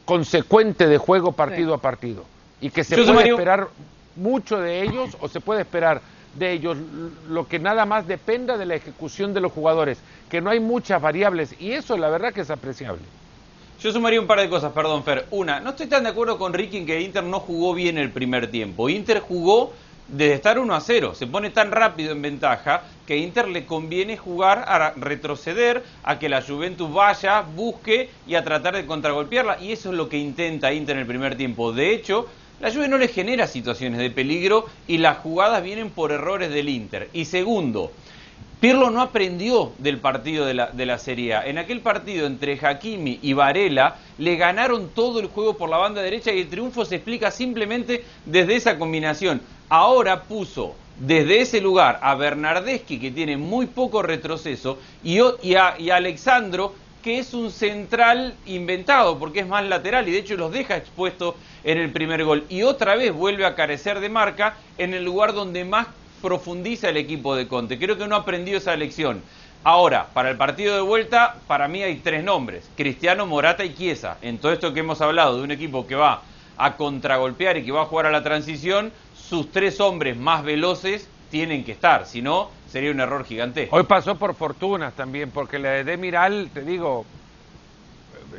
consecuente 0.06 0.88
de 0.88 0.97
juego 0.97 1.33
partido 1.33 1.75
a 1.75 1.77
partido 1.77 2.25
y 2.62 2.71
que 2.71 2.83
se 2.83 2.95
puede 2.95 3.30
esperar 3.30 3.68
mucho 4.15 4.60
de 4.60 4.83
ellos 4.83 5.18
o 5.19 5.27
se 5.27 5.39
puede 5.39 5.62
esperar 5.62 6.01
de 6.38 6.51
ellos 6.51 6.77
lo 7.30 7.48
que 7.48 7.60
nada 7.60 7.86
más 7.86 8.07
dependa 8.07 8.57
de 8.57 8.65
la 8.65 8.75
ejecución 8.75 9.33
de 9.33 9.42
los 9.42 9.51
jugadores, 9.51 10.00
que 10.30 10.42
no 10.42 10.50
hay 10.50 10.60
muchas 10.60 11.01
variables 11.01 11.56
y 11.60 11.71
eso 11.71 11.98
la 11.98 12.10
verdad 12.10 12.33
que 12.33 12.42
es 12.42 12.50
apreciable. 12.50 13.04
Yo 13.81 13.92
sumaría 13.92 14.21
un 14.21 14.27
par 14.27 14.39
de 14.39 14.50
cosas, 14.50 14.71
perdón 14.71 15.04
Fer. 15.04 15.25
Una, 15.31 15.60
no 15.60 15.71
estoy 15.71 15.88
tan 15.88 16.04
de 16.04 16.10
acuerdo 16.10 16.38
con 16.38 16.54
Ricky 16.54 16.77
en 16.77 16.86
que 16.86 17.01
Inter 17.01 17.24
no 17.24 17.39
jugó 17.42 17.74
bien 17.74 17.98
el 17.98 18.12
primer 18.12 18.50
tiempo. 18.50 18.88
Inter 18.88 19.19
jugó 19.19 19.74
desde 20.07 20.33
estar 20.33 20.59
1 20.59 20.74
a 20.74 20.80
0, 20.80 21.16
se 21.16 21.27
pone 21.27 21.50
tan 21.50 21.71
rápido 21.71 22.12
en 22.12 22.21
ventaja 22.21 22.83
que 23.06 23.18
Inter 23.18 23.48
le 23.48 23.66
conviene 23.66 24.18
jugar 24.18 24.63
a 24.68 24.92
retroceder, 24.95 25.83
a 26.04 26.19
que 26.19 26.30
la 26.30 26.42
Juventus 26.42 26.92
vaya, 26.94 27.42
busque 27.42 28.09
y 28.27 28.36
a 28.36 28.44
tratar 28.44 28.75
de 28.75 28.86
contragolpearla. 28.86 29.59
Y 29.62 29.71
eso 29.71 29.92
es 29.92 29.98
lo 29.98 30.07
que 30.07 30.18
intenta 30.18 30.74
Inter 30.74 30.95
en 30.95 31.01
el 31.01 31.07
primer 31.07 31.36
tiempo. 31.36 31.74
De 31.74 31.94
hecho, 31.94 32.27
la 32.60 32.70
lluvia 32.70 32.88
no 32.88 32.98
le 32.98 33.08
genera 33.08 33.48
situaciones 33.48 34.00
de 34.00 34.10
peligro 34.10 34.66
y 34.88 34.98
las 34.98 35.18
jugadas 35.18 35.64
vienen 35.64 35.90
por 35.90 36.12
errores 36.12 36.50
del 36.50 36.70
Inter. 36.70 37.10
Y 37.14 37.26
segundo, 37.26 37.92
Pirlo 38.64 38.90
no 38.92 39.02
aprendió 39.02 39.74
del 39.80 39.98
partido 39.98 40.46
de 40.46 40.54
la, 40.54 40.98
Serie 40.98 41.36
A. 41.36 41.46
En 41.46 41.58
aquel 41.58 41.82
partido 41.82 42.26
entre 42.26 42.58
Hakimi 42.58 43.20
y 43.22 43.34
Varela 43.34 43.98
le 44.18 44.38
ganaron 44.38 44.88
todo 44.96 45.20
el 45.20 45.28
juego 45.28 45.58
por 45.58 45.70
la 45.70 45.76
banda 45.76 46.02
derecha 46.02 46.32
y 46.32 46.40
el 46.40 46.48
triunfo 46.48 46.86
se 46.86 46.96
explica 46.96 47.30
simplemente 47.30 48.06
desde 48.26 48.56
esa 48.56 48.80
combinación. 48.80 49.42
Ahora 49.68 50.24
puso 50.24 50.76
desde 50.98 51.42
ese 51.42 51.60
lugar 51.60 52.00
a 52.02 52.16
Bernardeschi, 52.16 53.00
que 53.00 53.12
tiene 53.12 53.36
muy 53.36 53.66
poco 53.66 54.02
retroceso, 54.02 54.78
y, 55.04 55.18
y, 55.42 55.56
a, 55.56 55.76
y 55.78 55.90
a 55.90 55.98
Alexandro, 55.98 56.74
que 57.04 57.20
es 57.20 57.34
un 57.34 57.52
central 57.52 58.34
inventado, 58.46 59.20
porque 59.20 59.42
es 59.42 59.48
más 59.48 59.66
lateral 59.66 60.08
y 60.08 60.12
de 60.12 60.20
hecho 60.20 60.38
los 60.38 60.52
deja 60.52 60.78
expuestos 60.78 61.36
en 61.64 61.78
el 61.78 61.92
primer 61.92 62.24
gol. 62.24 62.46
Y 62.50 62.64
otra 62.64 62.96
vez 62.96 63.14
vuelve 63.14 63.46
a 63.46 63.56
carecer 63.56 64.00
de 64.00 64.10
marca 64.10 64.56
en 64.78 64.94
el 64.94 65.04
lugar 65.04 65.34
donde 65.34 65.66
más 65.66 65.88
profundiza 66.22 66.90
el 66.90 66.98
equipo 66.98 67.36
de 67.36 67.48
Conte. 67.48 67.78
Creo 67.78 67.98
que 67.98 68.08
no 68.08 68.16
ha 68.16 68.20
aprendido 68.20 68.58
esa 68.58 68.76
lección. 68.78 69.22
Ahora, 69.66 70.08
para 70.14 70.30
el 70.30 70.38
partido 70.38 70.76
de 70.76 70.82
vuelta, 70.82 71.36
para 71.48 71.68
mí 71.68 71.84
hay 71.84 71.98
tres 71.98 72.24
nombres, 72.24 72.70
Cristiano, 72.76 73.26
Morata 73.26 73.66
y 73.66 73.74
Chiesa. 73.74 74.18
En 74.22 74.38
todo 74.38 74.54
esto 74.54 74.74
que 74.74 74.80
hemos 74.80 75.02
hablado 75.02 75.38
de 75.38 75.44
un 75.44 75.52
equipo 75.52 75.86
que 75.86 75.96
va 75.96 76.22
a 76.58 76.78
contragolpear 76.78 77.58
y 77.58 77.66
que 77.66 77.72
va 77.72 77.84
a 77.84 77.86
jugar 77.86 78.06
a 78.06 78.12
la 78.12 78.24
transición, 78.24 78.92
sus 79.16 79.52
tres 79.52 79.80
hombres 79.80 80.18
más 80.18 80.44
veloces 80.44 81.08
tienen 81.32 81.64
que 81.64 81.72
estar, 81.72 82.06
si 82.06 82.22
no, 82.22 82.50
sería 82.74 82.90
un 82.90 83.00
error 83.00 83.24
gigantesco. 83.24 83.75
Hoy 83.75 83.84
pasó 83.84 84.16
por 84.16 84.34
fortuna 84.34 84.90
también, 84.90 85.30
porque 85.30 85.60
la 85.60 85.70
de 85.70 85.84
Demiral, 85.84 86.50
te 86.52 86.64
digo, 86.64 87.06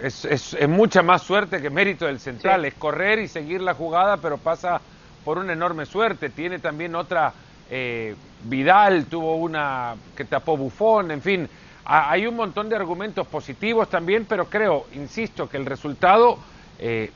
es, 0.02 0.24
es, 0.24 0.68
mucha 0.68 1.02
más 1.02 1.22
suerte 1.22 1.62
que 1.62 1.70
mérito 1.70 2.06
del 2.06 2.18
central, 2.18 2.64
es 2.64 2.74
correr 2.74 3.20
y 3.20 3.28
seguir 3.28 3.60
la 3.60 3.74
jugada, 3.74 4.16
pero 4.16 4.36
pasa 4.36 4.80
por 5.24 5.38
una 5.38 5.52
enorme 5.52 5.86
suerte. 5.86 6.30
Tiene 6.30 6.58
también 6.58 6.96
otra, 6.96 7.32
eh, 7.70 8.16
Vidal 8.42 9.06
tuvo 9.06 9.36
una 9.36 9.94
que 10.16 10.24
tapó 10.24 10.56
Bufón, 10.56 11.12
en 11.12 11.22
fin, 11.22 11.48
hay 11.84 12.26
un 12.26 12.34
montón 12.34 12.68
de 12.68 12.74
argumentos 12.74 13.28
positivos 13.28 13.88
también, 13.88 14.26
pero 14.28 14.46
creo, 14.46 14.86
insisto, 14.94 15.48
que 15.48 15.58
el 15.58 15.66
resultado 15.66 16.40
eh, 16.80 17.12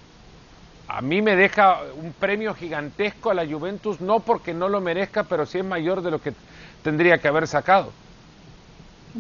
a 0.87 1.03
mí 1.03 1.21
me 1.21 1.35
deja 1.35 1.81
un 1.97 2.13
premio 2.13 2.55
gigantesco 2.55 3.31
a 3.31 3.35
la 3.35 3.45
Juventus, 3.45 4.01
no 4.01 4.21
porque 4.21 4.55
no 4.55 4.69
lo 4.69 4.81
merezca, 4.81 5.25
pero 5.25 5.47
sí 5.47 5.59
es 5.59 5.65
mayor 5.65 6.01
de 6.01 6.13
lo 6.13 6.23
que 6.23 6.33
tendría 6.83 7.19
que 7.19 7.29
haber 7.29 7.47
sacado. 7.47 7.93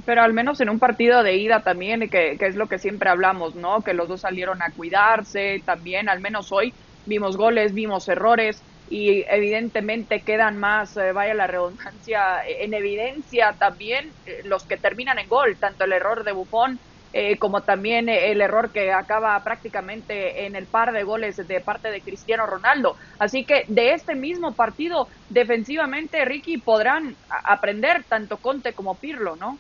Pero 0.04 0.22
al 0.22 0.32
menos 0.32 0.60
en 0.60 0.68
un 0.68 0.78
partido 0.78 1.22
de 1.22 1.36
ida 1.36 1.60
también, 1.60 2.08
que, 2.08 2.36
es 2.38 2.56
lo 2.56 2.68
que 2.68 2.78
siempre 2.78 3.10
hablamos, 3.10 3.54
¿no? 3.54 3.82
Que 3.82 3.94
los 3.94 4.08
dos 4.08 4.20
salieron 4.20 4.62
a 4.62 4.70
cuidarse, 4.70 5.62
también, 5.64 6.08
al 6.08 6.20
menos 6.20 6.52
hoy 6.52 6.72
vimos 7.06 7.36
goles, 7.36 7.72
vimos 7.72 8.08
errores 8.08 8.62
y 8.90 9.24
evidentemente 9.28 10.22
quedan 10.22 10.58
más, 10.58 10.96
eh, 10.96 11.12
vaya 11.12 11.34
la 11.34 11.46
redundancia, 11.46 12.46
en 12.46 12.74
evidencia 12.74 13.54
también 13.58 14.10
eh, 14.26 14.40
los 14.44 14.64
que 14.64 14.76
terminan 14.76 15.18
en 15.18 15.28
gol, 15.28 15.56
tanto 15.58 15.84
el 15.84 15.92
error 15.92 16.24
de 16.24 16.32
Bufón 16.32 16.78
eh, 17.14 17.38
como 17.38 17.62
también 17.62 18.10
eh, 18.10 18.30
el 18.30 18.42
error 18.42 18.68
que 18.68 18.92
acaba 18.92 19.42
prácticamente 19.42 20.44
en 20.44 20.54
el 20.54 20.66
par 20.66 20.92
de 20.92 21.04
goles 21.04 21.36
de 21.36 21.60
parte 21.60 21.90
de 21.90 22.02
Cristiano 22.02 22.44
Ronaldo. 22.44 22.96
Así 23.18 23.44
que 23.44 23.64
de 23.68 23.94
este 23.94 24.14
mismo 24.14 24.52
partido, 24.52 25.08
defensivamente, 25.30 26.22
Ricky, 26.26 26.58
podrán 26.58 27.16
aprender 27.44 28.04
tanto 28.06 28.36
Conte 28.36 28.74
como 28.74 28.94
Pirlo, 28.94 29.36
¿no? 29.36 29.56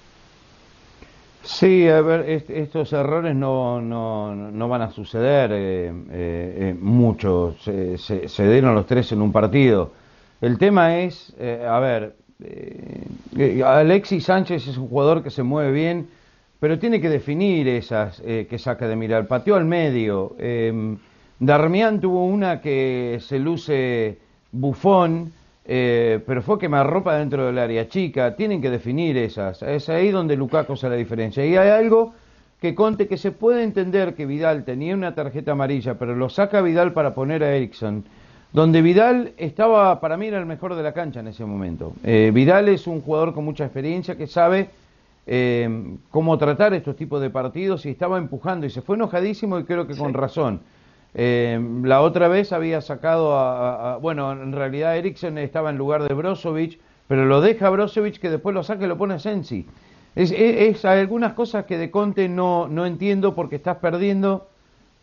Sí, 1.42 1.88
a 1.88 2.02
ver, 2.02 2.28
estos 2.28 2.92
errores 2.92 3.34
no, 3.34 3.80
no, 3.80 4.34
no, 4.34 4.68
van 4.68 4.82
a 4.82 4.90
suceder 4.90 5.50
eh, 5.54 5.92
eh 6.10 6.76
mucho, 6.78 7.56
se, 7.60 7.96
se, 7.96 8.50
dieron 8.50 8.74
los 8.74 8.86
tres 8.86 9.12
en 9.12 9.22
un 9.22 9.32
partido. 9.32 9.92
El 10.42 10.58
tema 10.58 10.98
es, 10.98 11.34
a 11.40 11.78
ver, 11.78 12.14
Alexis 13.64 14.24
Sánchez 14.24 14.66
es 14.66 14.76
un 14.76 14.88
jugador 14.88 15.22
que 15.22 15.30
se 15.30 15.42
mueve 15.42 15.72
bien, 15.72 16.08
pero 16.60 16.78
tiene 16.78 17.00
que 17.00 17.08
definir 17.08 17.68
esas 17.68 18.20
eh, 18.24 18.46
que 18.48 18.58
saca 18.58 18.88
de 18.88 18.96
mirar. 18.96 19.26
Pateó 19.26 19.56
al 19.56 19.64
medio. 19.64 20.34
Eh, 20.38 20.96
Darmian 21.38 22.00
tuvo 22.00 22.26
una 22.26 22.60
que 22.60 23.18
se 23.20 23.38
luce 23.38 24.18
bufón, 24.50 25.32
eh, 25.64 26.20
pero 26.26 26.42
fue 26.42 26.58
quemarropa 26.58 27.16
dentro 27.16 27.46
del 27.46 27.58
área 27.58 27.88
chica. 27.88 28.34
Tienen 28.34 28.60
que 28.60 28.70
definir 28.70 29.16
esas. 29.16 29.62
Es 29.62 29.88
ahí 29.88 30.10
donde 30.10 30.36
Lukaku 30.36 30.72
hace 30.72 30.88
la 30.88 30.96
diferencia. 30.96 31.44
Y 31.46 31.56
hay 31.56 31.68
algo 31.68 32.14
que 32.60 32.74
conte 32.74 33.06
que 33.06 33.16
se 33.16 33.30
puede 33.30 33.62
entender 33.62 34.14
que 34.14 34.26
Vidal 34.26 34.64
tenía 34.64 34.94
una 34.94 35.14
tarjeta 35.14 35.52
amarilla, 35.52 35.94
pero 35.94 36.16
lo 36.16 36.28
saca 36.28 36.60
Vidal 36.60 36.92
para 36.92 37.14
poner 37.14 37.44
a 37.44 37.54
Ericsson. 37.54 38.04
Donde 38.52 38.82
Vidal 38.82 39.32
estaba, 39.36 40.00
para 40.00 40.16
mí 40.16 40.26
era 40.26 40.38
el 40.38 40.46
mejor 40.46 40.74
de 40.74 40.82
la 40.82 40.92
cancha 40.92 41.20
en 41.20 41.28
ese 41.28 41.44
momento. 41.44 41.92
Eh, 42.02 42.30
Vidal 42.34 42.68
es 42.68 42.86
un 42.86 43.00
jugador 43.02 43.34
con 43.34 43.44
mucha 43.44 43.64
experiencia 43.64 44.16
que 44.16 44.26
sabe 44.26 44.70
eh, 45.30 45.98
cómo 46.10 46.38
tratar 46.38 46.72
estos 46.72 46.96
tipos 46.96 47.20
de 47.20 47.28
partidos 47.28 47.84
y 47.84 47.90
estaba 47.90 48.16
empujando 48.16 48.64
y 48.64 48.70
se 48.70 48.80
fue 48.80 48.96
enojadísimo 48.96 49.58
y 49.58 49.64
creo 49.64 49.86
que 49.86 49.94
con 49.94 50.14
razón. 50.14 50.62
Eh, 51.14 51.60
la 51.82 52.00
otra 52.00 52.28
vez 52.28 52.52
había 52.52 52.80
sacado 52.80 53.36
a, 53.36 53.98
bueno, 53.98 54.32
en 54.32 54.52
realidad 54.52 54.96
Eriksen 54.96 55.36
estaba 55.36 55.68
en 55.68 55.76
lugar 55.76 56.02
de 56.02 56.14
Brozovic, 56.14 56.80
pero 57.06 57.26
lo 57.26 57.42
deja 57.42 57.68
Brozovic 57.68 58.18
que 58.18 58.30
después 58.30 58.54
lo 58.54 58.62
saca 58.62 58.86
y 58.86 58.88
lo 58.88 58.96
pone 58.96 59.14
a 59.14 59.18
Sensi. 59.18 59.66
Es, 60.14 60.32
es, 60.32 60.84
algunas 60.86 61.34
cosas 61.34 61.66
que 61.66 61.76
de 61.76 61.90
Conte 61.90 62.28
no, 62.28 62.66
no 62.66 62.86
entiendo 62.86 63.34
porque 63.34 63.56
estás 63.56 63.76
perdiendo 63.76 64.48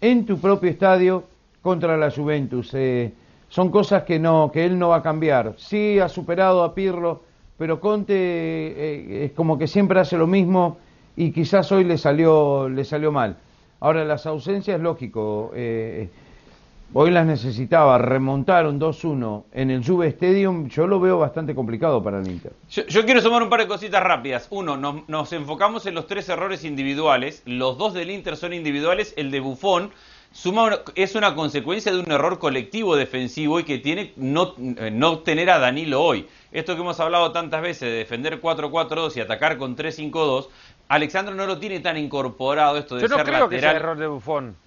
en 0.01 0.25
tu 0.25 0.39
propio 0.39 0.71
estadio 0.71 1.23
contra 1.61 1.97
la 1.97 2.09
Juventus. 2.09 2.73
Eh, 2.73 3.13
son 3.47 3.69
cosas 3.69 4.03
que 4.03 4.17
no 4.17 4.49
que 4.51 4.65
él 4.65 4.79
no 4.79 4.89
va 4.89 4.97
a 4.97 5.01
cambiar. 5.03 5.53
Sí 5.57 5.99
ha 5.99 6.09
superado 6.09 6.63
a 6.63 6.73
Pirlo, 6.73 7.21
pero 7.57 7.79
Conte 7.79 8.13
eh, 8.15 9.25
es 9.25 9.31
como 9.31 9.57
que 9.57 9.67
siempre 9.67 9.99
hace 9.99 10.17
lo 10.17 10.27
mismo 10.27 10.77
y 11.15 11.31
quizás 11.31 11.71
hoy 11.71 11.83
le 11.83 11.97
salió 11.97 12.67
le 12.69 12.83
salió 12.83 13.11
mal. 13.11 13.37
Ahora 13.79 14.03
las 14.03 14.25
ausencias 14.25 14.79
lógico. 14.79 15.51
Eh, 15.55 16.09
hoy 16.93 17.11
las 17.11 17.25
necesitaba 17.25 17.97
remontar 17.97 18.67
un 18.67 18.79
2-1 18.79 19.43
en 19.53 19.71
el 19.71 19.85
Juve 19.85 20.07
Stadium, 20.07 20.67
yo 20.69 20.87
lo 20.87 20.99
veo 20.99 21.17
bastante 21.17 21.53
complicado 21.53 22.01
para 22.01 22.19
el 22.19 22.27
Inter. 22.27 22.53
Yo, 22.69 23.05
quiero 23.05 23.21
sumar 23.21 23.43
un 23.43 23.49
par 23.49 23.61
de 23.61 23.67
cositas 23.67 24.01
rápidas. 24.03 24.47
Uno, 24.49 24.77
nos, 24.77 25.07
nos, 25.07 25.31
enfocamos 25.33 25.85
en 25.85 25.95
los 25.95 26.07
tres 26.07 26.29
errores 26.29 26.63
individuales. 26.63 27.43
Los 27.45 27.77
dos 27.77 27.93
del 27.93 28.11
Inter 28.11 28.37
son 28.37 28.53
individuales. 28.53 29.13
El 29.17 29.31
de 29.31 29.39
Buffon 29.39 29.91
suma 30.35 30.81
es 30.95 31.15
una 31.15 31.33
consecuencia 31.33 31.93
de 31.93 31.99
un 31.99 32.11
error 32.11 32.39
colectivo 32.39 32.97
defensivo 32.97 33.57
y 33.61 33.63
que 33.63 33.77
tiene 33.77 34.11
no, 34.17 34.53
eh, 34.57 34.91
no 34.91 35.19
tener 35.19 35.49
a 35.49 35.59
Danilo 35.59 36.03
hoy. 36.03 36.27
Esto 36.51 36.75
que 36.75 36.81
hemos 36.81 36.99
hablado 36.99 37.31
tantas 37.31 37.61
veces 37.61 37.89
de 37.89 37.97
defender 37.99 38.41
4-4-2 38.41 39.15
y 39.15 39.21
atacar 39.21 39.57
con 39.57 39.77
3-5-2, 39.77 40.49
Alexandro 40.89 41.33
no 41.35 41.45
lo 41.45 41.57
tiene 41.57 41.79
tan 41.79 41.97
incorporado 41.97 42.77
esto 42.77 42.95
de 42.95 43.03
Yo 43.03 43.07
no 43.07 43.23
creo 43.23 43.47
que 43.47 43.59
sea 43.59 43.71
error 43.71 43.97
de 43.97 44.07
Bufón. 44.07 44.57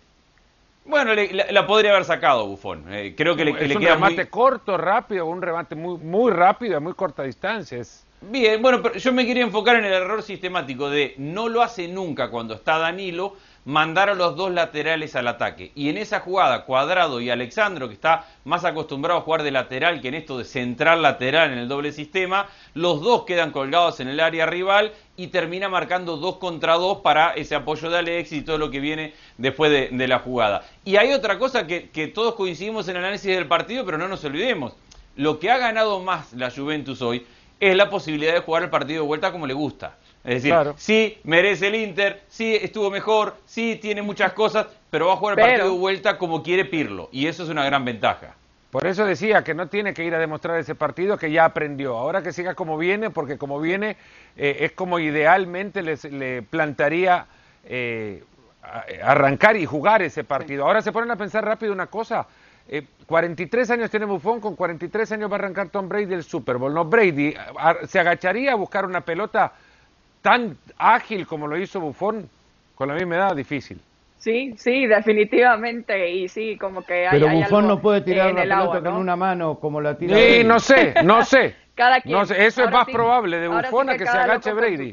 Bueno, 0.87 1.13
la, 1.15 1.67
podría 1.67 1.91
haber 1.91 2.07
sacado 2.07 2.47
Bufón. 2.47 2.87
Eh, 2.91 3.15
creo 3.15 3.37
que 3.37 3.45
le, 3.45 3.51
es 3.51 3.77
un 3.77 3.83
remate 3.83 4.31
corto, 4.31 4.79
rápido, 4.79 5.27
un 5.27 5.43
remate 5.43 5.75
muy, 5.75 5.99
muy 5.99 6.33
rápido 6.33 6.79
a 6.79 6.81
muy 6.81 6.95
corta 6.95 7.25
distancia. 7.25 7.79
Bien, 8.21 8.61
bueno, 8.61 8.83
pero 8.83 8.97
yo 8.97 9.13
me 9.13 9.25
quería 9.25 9.45
enfocar 9.45 9.77
en 9.77 9.85
el 9.85 9.93
error 9.93 10.25
sistemático 10.25 10.91
de 10.91 11.15
no 11.19 11.49
lo 11.49 11.63
hace 11.63 11.87
nunca 11.87 12.31
cuando 12.31 12.55
está 12.55 12.77
Danilo 12.77 13.37
mandar 13.65 14.11
a 14.11 14.15
los 14.15 14.35
dos 14.35 14.51
laterales 14.51 15.15
al 15.15 15.29
ataque. 15.29 15.71
Y 15.77 15.89
en 15.89 15.99
esa 15.99 16.19
jugada, 16.19 16.65
Cuadrado 16.65 17.21
y 17.21 17.31
Alexandro, 17.31 17.87
que 17.87 17.95
está 17.95 18.27
más 18.45 18.65
acostumbrado 18.65 19.21
a 19.21 19.23
jugar 19.23 19.45
de 19.45 19.53
lateral 19.53 20.01
que 20.01 20.09
en 20.09 20.15
esto 20.15 20.37
de 20.37 20.45
central 20.45 21.01
lateral 21.01 21.53
en 21.53 21.59
el 21.59 21.69
doble 21.69 21.93
sistema, 21.93 22.49
los 22.75 23.03
dos 23.03 23.23
quedan 23.25 23.53
colgados 23.53 24.01
en 24.01 24.09
el 24.09 24.19
área 24.19 24.47
rival 24.47 24.93
y 25.17 25.29
termina 25.29 25.69
marcando 25.69 26.17
dos 26.17 26.39
contra 26.39 26.75
dos 26.75 26.99
para 26.99 27.35
ese 27.35 27.55
apoyo 27.55 27.89
de 27.89 27.99
Alexis 27.99 28.39
y 28.39 28.43
todo 28.43 28.59
lo 28.59 28.73
que 28.73 28.81
viene 28.81 29.15
después 29.37 29.71
de, 29.71 30.09
la 30.09 30.19
jugada. 30.19 30.65
Y 30.85 30.97
hay 30.97 31.13
otra 31.13 31.39
cosa 31.39 31.69
que, 31.69 31.91
que 31.91 32.09
todos 32.09 32.35
coincidimos 32.35 32.89
en 32.89 32.97
el 32.97 33.05
análisis 33.05 33.33
del 33.33 33.47
partido, 33.47 33.85
pero 33.85 33.97
no 33.97 34.09
nos 34.09 34.25
olvidemos. 34.25 34.73
Lo 35.15 35.39
que 35.39 35.51
ha 35.51 35.59
ganado 35.59 36.01
más 36.01 36.33
la 36.33 36.51
Juventus 36.51 37.03
hoy 37.03 37.27
es 37.61 37.77
la 37.77 37.91
posibilidad 37.91 38.35
de 38.35 38.41
jugar 38.41 38.63
el 38.63 38.71
partido 38.71 39.03
de 39.03 39.07
vuelta 39.07 39.33
como 39.33 39.47
le 39.47 39.55
gusta. 39.55 39.97
Es 40.25 40.43
decir, 40.43 40.55
sí 40.77 41.19
merece 41.25 41.69
el 41.69 41.77
Inter, 41.77 42.23
sí 42.29 42.55
estuvo 42.57 42.91
mejor, 42.91 43.37
sí 43.47 43.79
tiene 43.81 44.03
muchas 44.03 44.33
cosas, 44.33 44.67
pero 44.91 45.07
va 45.07 45.15
a 45.15 45.17
jugar 45.17 45.39
el 45.39 45.45
partido 45.45 45.73
de 45.73 45.79
vuelta 45.79 46.19
como 46.19 46.43
quiere 46.43 46.65
Pirlo. 46.65 47.09
Y 47.13 47.27
eso 47.27 47.45
es 47.45 47.49
una 47.49 47.65
gran 47.65 47.85
ventaja. 47.85 48.35
Por 48.71 48.87
eso 48.87 49.07
decía 49.07 49.43
que 49.43 49.55
no 49.55 49.69
tiene 49.69 49.95
que 49.95 50.05
ir 50.05 50.15
a 50.15 50.19
demostrar 50.19 50.59
ese 50.59 50.75
partido 50.75 51.17
que 51.17 51.31
ya 51.31 51.47
aprendió. 51.47 51.97
Ahora 51.97 52.23
que 52.23 52.33
siga 52.33 52.55
como 52.55 52.77
viene, 52.77 53.09
porque 53.09 53.39
como 53.39 53.61
viene 53.61 53.97
eh, 54.37 54.59
es 54.61 54.73
como 54.73 54.99
idealmente 54.99 55.83
le 55.83 56.43
plantaría 56.43 57.27
eh, 57.65 58.23
arrancar 59.03 59.57
y 59.57 59.67
jugar 59.67 60.03
ese 60.03 60.25
partido. 60.25 60.67
Ahora 60.67 60.83
se 60.83 60.93
ponen 60.93 61.11
a 61.11 61.17
pensar 61.17 61.45
rápido 61.45 61.73
una 61.73 61.87
cosa. 61.87 62.27
43 63.07 63.71
eh, 63.71 63.73
años 63.73 63.91
tiene 63.91 64.07
Buffon, 64.07 64.41
con 64.41 64.57
43 64.57 65.13
años 65.13 65.31
va 65.31 65.37
a 65.37 65.39
arrancar 65.39 65.69
Tom 65.71 65.89
Brady 65.89 66.15
el 66.15 66.23
Super 66.23 66.57
Bowl. 66.57 66.75
No, 66.75 66.85
Brady 66.85 67.35
se 67.87 67.99
agacharía 67.99 68.53
a 68.53 68.55
buscar 68.57 68.85
una 68.85 69.01
pelota 69.01 69.53
tan 70.23 70.57
ágil 70.77 71.27
como 71.27 71.47
lo 71.47 71.57
hizo 71.57 71.81
Buffon, 71.81 72.29
con 72.75 72.89
la 72.89 72.95
misma 72.95 73.17
edad, 73.17 73.37
difícil. 73.37 73.81
Sí, 74.19 74.55
sí, 74.59 74.87
definitivamente. 74.87 76.11
Y 76.11 76.29
sí, 76.29 76.59
como 76.59 76.85
que 76.85 77.07
hay. 77.07 77.21
Pero 77.21 77.33
Buffon 77.33 77.69
no 77.69 77.81
puede 77.81 78.01
tirar 78.03 78.35
la 78.35 78.43
pelota 78.43 78.91
con 78.91 79.01
una 79.01 79.17
mano 79.17 79.55
como 79.59 79.81
la 79.81 79.97
tira. 79.97 80.17
Sí, 80.17 80.45
no 80.45 80.59
sé, 80.59 80.95
no 81.05 81.25
sé. 81.25 81.55
Cada 81.75 82.01
quien. 82.01 82.19
eso 82.19 82.35
es 82.65 82.71
más 82.73 82.87
probable 82.87 83.39
de 83.39 83.47
Buffon 83.47 83.91
a 83.91 83.97
que 83.97 84.05
se 84.05 84.19
agache 84.19 84.53
Brady. 84.53 84.93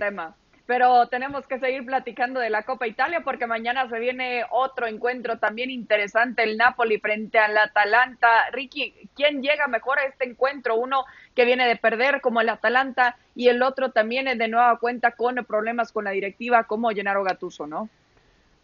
Pero 0.68 1.08
tenemos 1.08 1.46
que 1.46 1.60
seguir 1.60 1.86
platicando 1.86 2.40
de 2.40 2.50
la 2.50 2.64
Copa 2.64 2.88
Italia 2.88 3.22
porque 3.24 3.46
mañana 3.46 3.88
se 3.88 4.00
viene 4.00 4.44
otro 4.50 4.88
encuentro 4.88 5.38
también 5.38 5.70
interesante, 5.70 6.44
el 6.44 6.58
Napoli 6.58 6.98
frente 6.98 7.38
al 7.38 7.56
Atalanta. 7.56 8.50
Ricky, 8.52 8.94
¿quién 9.16 9.44
llega 9.44 9.68
mejor 9.68 10.00
a 10.00 10.06
este 10.06 10.28
encuentro? 10.28 10.76
Uno 10.76 11.06
que 11.36 11.46
viene 11.46 11.68
de 11.68 11.76
perder 11.76 12.20
como 12.20 12.42
el 12.42 12.50
Atalanta 12.50 13.16
y 13.36 13.50
el 13.50 13.62
otro 13.62 13.92
también 13.92 14.28
es 14.28 14.40
de 14.40 14.48
nueva 14.48 14.80
cuenta 14.80 15.12
con 15.12 15.36
problemas 15.46 15.92
con 15.92 16.06
la 16.06 16.12
directiva 16.12 16.64
como 16.64 16.90
Gennaro 16.90 17.24
Gattuso, 17.24 17.68
¿no? 17.68 17.88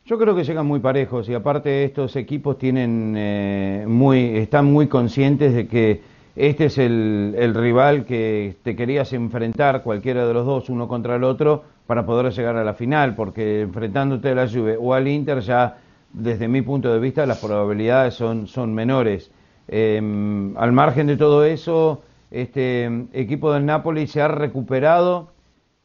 Yo 0.05 0.17
creo 0.17 0.35
que 0.35 0.43
llegan 0.43 0.65
muy 0.65 0.79
parejos 0.79 1.29
y 1.29 1.35
aparte 1.35 1.83
estos 1.83 2.15
equipos 2.15 2.57
tienen 2.57 3.13
eh, 3.15 3.85
muy, 3.87 4.37
están 4.37 4.65
muy 4.65 4.87
conscientes 4.87 5.53
de 5.53 5.67
que 5.67 6.01
este 6.35 6.65
es 6.65 6.77
el, 6.77 7.53
rival 7.53 8.05
que 8.05 8.55
te 8.63 8.75
querías 8.75 9.11
enfrentar 9.13 9.83
cualquiera 9.83 10.25
de 10.25 10.33
los 10.33 10.45
dos, 10.45 10.69
uno 10.69 10.87
contra 10.87 11.15
el 11.15 11.23
otro, 11.23 11.63
para 11.87 12.05
poder 12.05 12.31
llegar 12.31 12.55
a 12.55 12.63
la 12.63 12.73
final, 12.73 13.15
porque 13.15 13.61
enfrentándote 13.61 14.29
a 14.29 14.35
la 14.35 14.47
Juve 14.47 14.77
o 14.79 14.93
al 14.93 15.07
Inter 15.07 15.41
ya, 15.41 15.77
desde 16.13 16.47
mi 16.47 16.61
punto 16.61 16.91
de 16.91 16.99
vista, 16.99 17.25
las 17.25 17.39
probabilidades 17.39 18.13
son, 18.13 18.47
son 18.47 18.73
menores. 18.73 19.31
Em, 19.67 20.57
al 20.57 20.71
margen 20.71 21.07
de 21.07 21.17
todo 21.17 21.43
eso, 21.45 22.01
este 22.31 23.07
equipo 23.13 23.53
del 23.53 23.65
Napoli 23.65 24.07
se 24.07 24.21
ha 24.21 24.27
recuperado 24.27 25.31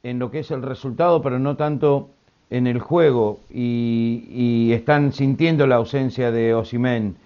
en 0.03 0.19
lo 0.19 0.31
que 0.31 0.41
es 0.41 0.51
el 0.51 0.63
resultado, 0.63 1.23
pero 1.23 1.39
no 1.39 1.57
tanto 1.57 2.11
en 2.51 2.69
el 2.69 2.79
juego, 2.79 3.41
y, 3.53 4.71
están 4.73 5.13
sintiendo 5.13 5.67
la 5.67 5.77
ausencia 5.77 6.31
de 6.31 6.55
Osimen, 6.55 7.17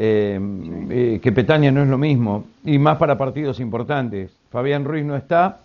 em, 0.00 0.86
eh, 0.92 1.20
que 1.20 1.32
Petania 1.32 1.72
no 1.72 1.82
es 1.82 1.88
lo 1.88 1.98
mismo, 1.98 2.44
y 2.64 2.78
más 2.78 2.98
para 2.98 3.18
partidos 3.18 3.58
importantes. 3.58 4.30
Fabián 4.48 4.84
Ruiz 4.84 5.04
no 5.04 5.16
está, 5.16 5.58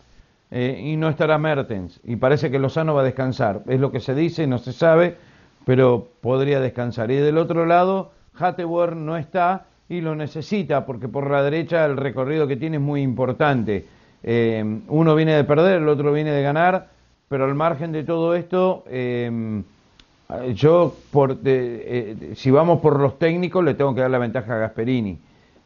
eh, 0.50 0.82
y 0.84 0.98
no 0.98 1.08
estará 1.08 1.38
Mertens. 1.38 2.00
Y 2.04 2.16
parece 2.16 2.50
que 2.50 2.58
Lozano 2.58 2.96
va 2.96 3.02
a 3.02 3.06
descansar. 3.06 3.62
Es 3.68 3.80
lo 3.80 3.92
que 3.92 4.00
se 4.00 4.16
dice, 4.16 4.48
no 4.48 4.58
se 4.58 4.74
sabe, 4.74 5.18
pero 5.66 6.08
podría 6.22 6.60
descansar. 6.60 7.12
Y 7.12 7.16
del 7.18 7.38
otro 7.38 7.68
lado, 7.68 8.12
Hattewar 8.36 8.96
no 8.96 9.18
está 9.18 9.66
y 9.88 10.02
lo 10.02 10.16
necesita 10.16 10.86
porque 10.86 11.08
por 11.08 11.30
la 11.30 11.44
derecha 11.44 11.86
el 11.86 11.98
recorrido 11.98 12.48
que 12.48 12.56
tiene 12.56 12.78
es 12.78 12.84
muy 12.84 13.02
importante. 13.02 13.86
Eh, 14.24 14.64
uno 14.88 15.16
viene 15.16 15.36
de 15.36 15.44
perder, 15.44 15.82
el 15.82 15.90
otro 15.90 16.12
viene 16.12 16.32
de 16.32 16.42
ganar, 16.42 16.88
pero 17.28 17.46
al 17.46 17.54
margen 17.54 17.92
de 17.92 18.04
todo 18.04 18.34
esto, 18.34 18.84
eh, 18.88 19.64
yo, 20.54 20.96
por, 21.12 21.40
si 22.36 22.52
vamos 22.52 22.80
por 22.80 23.00
los 23.00 23.20
técnicos, 23.20 23.64
le 23.64 23.74
tengo 23.74 23.94
que 23.94 24.02
dar 24.02 24.12
la 24.12 24.18
ventaja 24.18 24.56
a 24.56 24.60
Gasperini. 24.60 25.18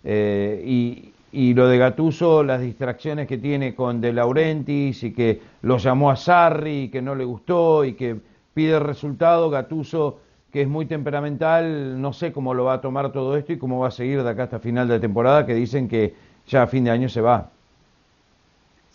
y, 0.04 1.14
y 1.32 1.54
lo 1.54 1.68
de 1.68 1.78
Gatuso, 1.78 2.44
las 2.44 2.62
distracciones 2.62 3.28
que 3.28 3.38
tiene 3.38 3.76
con 3.76 4.02
De 4.02 4.14
Laurentiis 4.14 5.04
y 5.04 5.14
que 5.14 5.42
lo 5.62 5.78
llamó 5.78 6.10
a 6.10 6.16
Sarri 6.16 6.84
y 6.84 6.90
que 6.90 7.02
no 7.02 7.16
le 7.16 7.26
gustó 7.26 7.84
y 7.86 7.94
que 7.94 8.18
pide 8.54 8.80
resultado, 8.80 9.50
Gatuso 9.50 10.20
que 10.52 10.62
es 10.62 10.68
muy 10.68 10.86
temperamental, 10.86 12.02
no 12.02 12.14
sé 12.14 12.32
cómo 12.32 12.54
lo 12.54 12.64
va 12.64 12.74
a 12.74 12.82
tomar 12.82 13.12
todo 13.12 13.36
esto 13.38 13.54
y 13.54 13.58
cómo 13.58 13.80
va 13.80 13.90
a 13.90 13.92
seguir 13.92 14.24
de 14.24 14.30
acá 14.30 14.44
hasta 14.44 14.60
final 14.60 14.88
de 14.88 15.00
temporada, 15.00 15.46
que 15.46 15.54
dicen 15.54 15.88
que 15.88 16.16
ya 16.48 16.64
a 16.64 16.68
fin 16.68 16.86
de 16.86 16.92
año 16.92 17.10
se 17.10 17.22
va. 17.22 17.52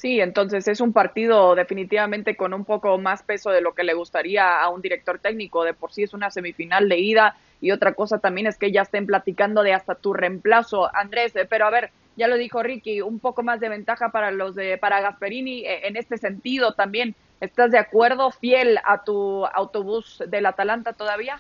Sí, 0.03 0.21
entonces 0.21 0.67
es 0.67 0.81
un 0.81 0.93
partido 0.93 1.55
definitivamente 1.55 2.35
con 2.35 2.55
un 2.55 2.65
poco 2.65 2.99
más 2.99 3.23
peso 3.23 3.51
de 3.51 3.61
lo 3.61 3.73
que 3.73 3.85
le 3.85 3.95
gustaría 3.95 4.61
a 4.61 4.69
un 4.69 4.83
director 4.83 5.21
técnico. 5.21 5.63
De 5.63 5.75
por 5.75 5.93
sí 5.93 6.03
es 6.03 6.13
una 6.13 6.29
semifinal 6.29 6.89
de 6.89 6.99
ida 6.99 7.37
y 7.61 7.71
otra 7.71 7.95
cosa 7.95 8.19
también 8.19 8.49
es 8.49 8.59
que 8.59 8.73
ya 8.73 8.83
estén 8.83 9.07
platicando 9.07 9.63
de 9.63 9.75
hasta 9.75 9.95
tu 9.95 10.13
reemplazo, 10.13 10.93
Andrés. 10.93 11.35
Pero 11.49 11.67
a 11.67 11.71
ver, 11.71 11.93
ya 12.17 12.27
lo 12.27 12.37
dijo 12.37 12.65
Ricky, 12.65 13.01
un 13.01 13.21
poco 13.21 13.45
más 13.45 13.61
de 13.61 13.69
ventaja 13.69 14.09
para 14.09 14.33
los 14.33 14.57
de 14.57 14.77
para 14.77 15.01
Gasperini 15.01 15.61
eh, 15.65 15.87
en 15.87 15.97
este 15.97 16.19
sentido 16.19 16.73
también. 16.73 17.15
¿Estás 17.41 17.71
de 17.71 17.79
acuerdo, 17.79 18.33
fiel 18.33 18.81
a 18.85 19.05
tu 19.05 19.47
autobús 19.47 20.21
del 20.27 20.47
Atalanta 20.47 20.95
todavía? 20.95 21.39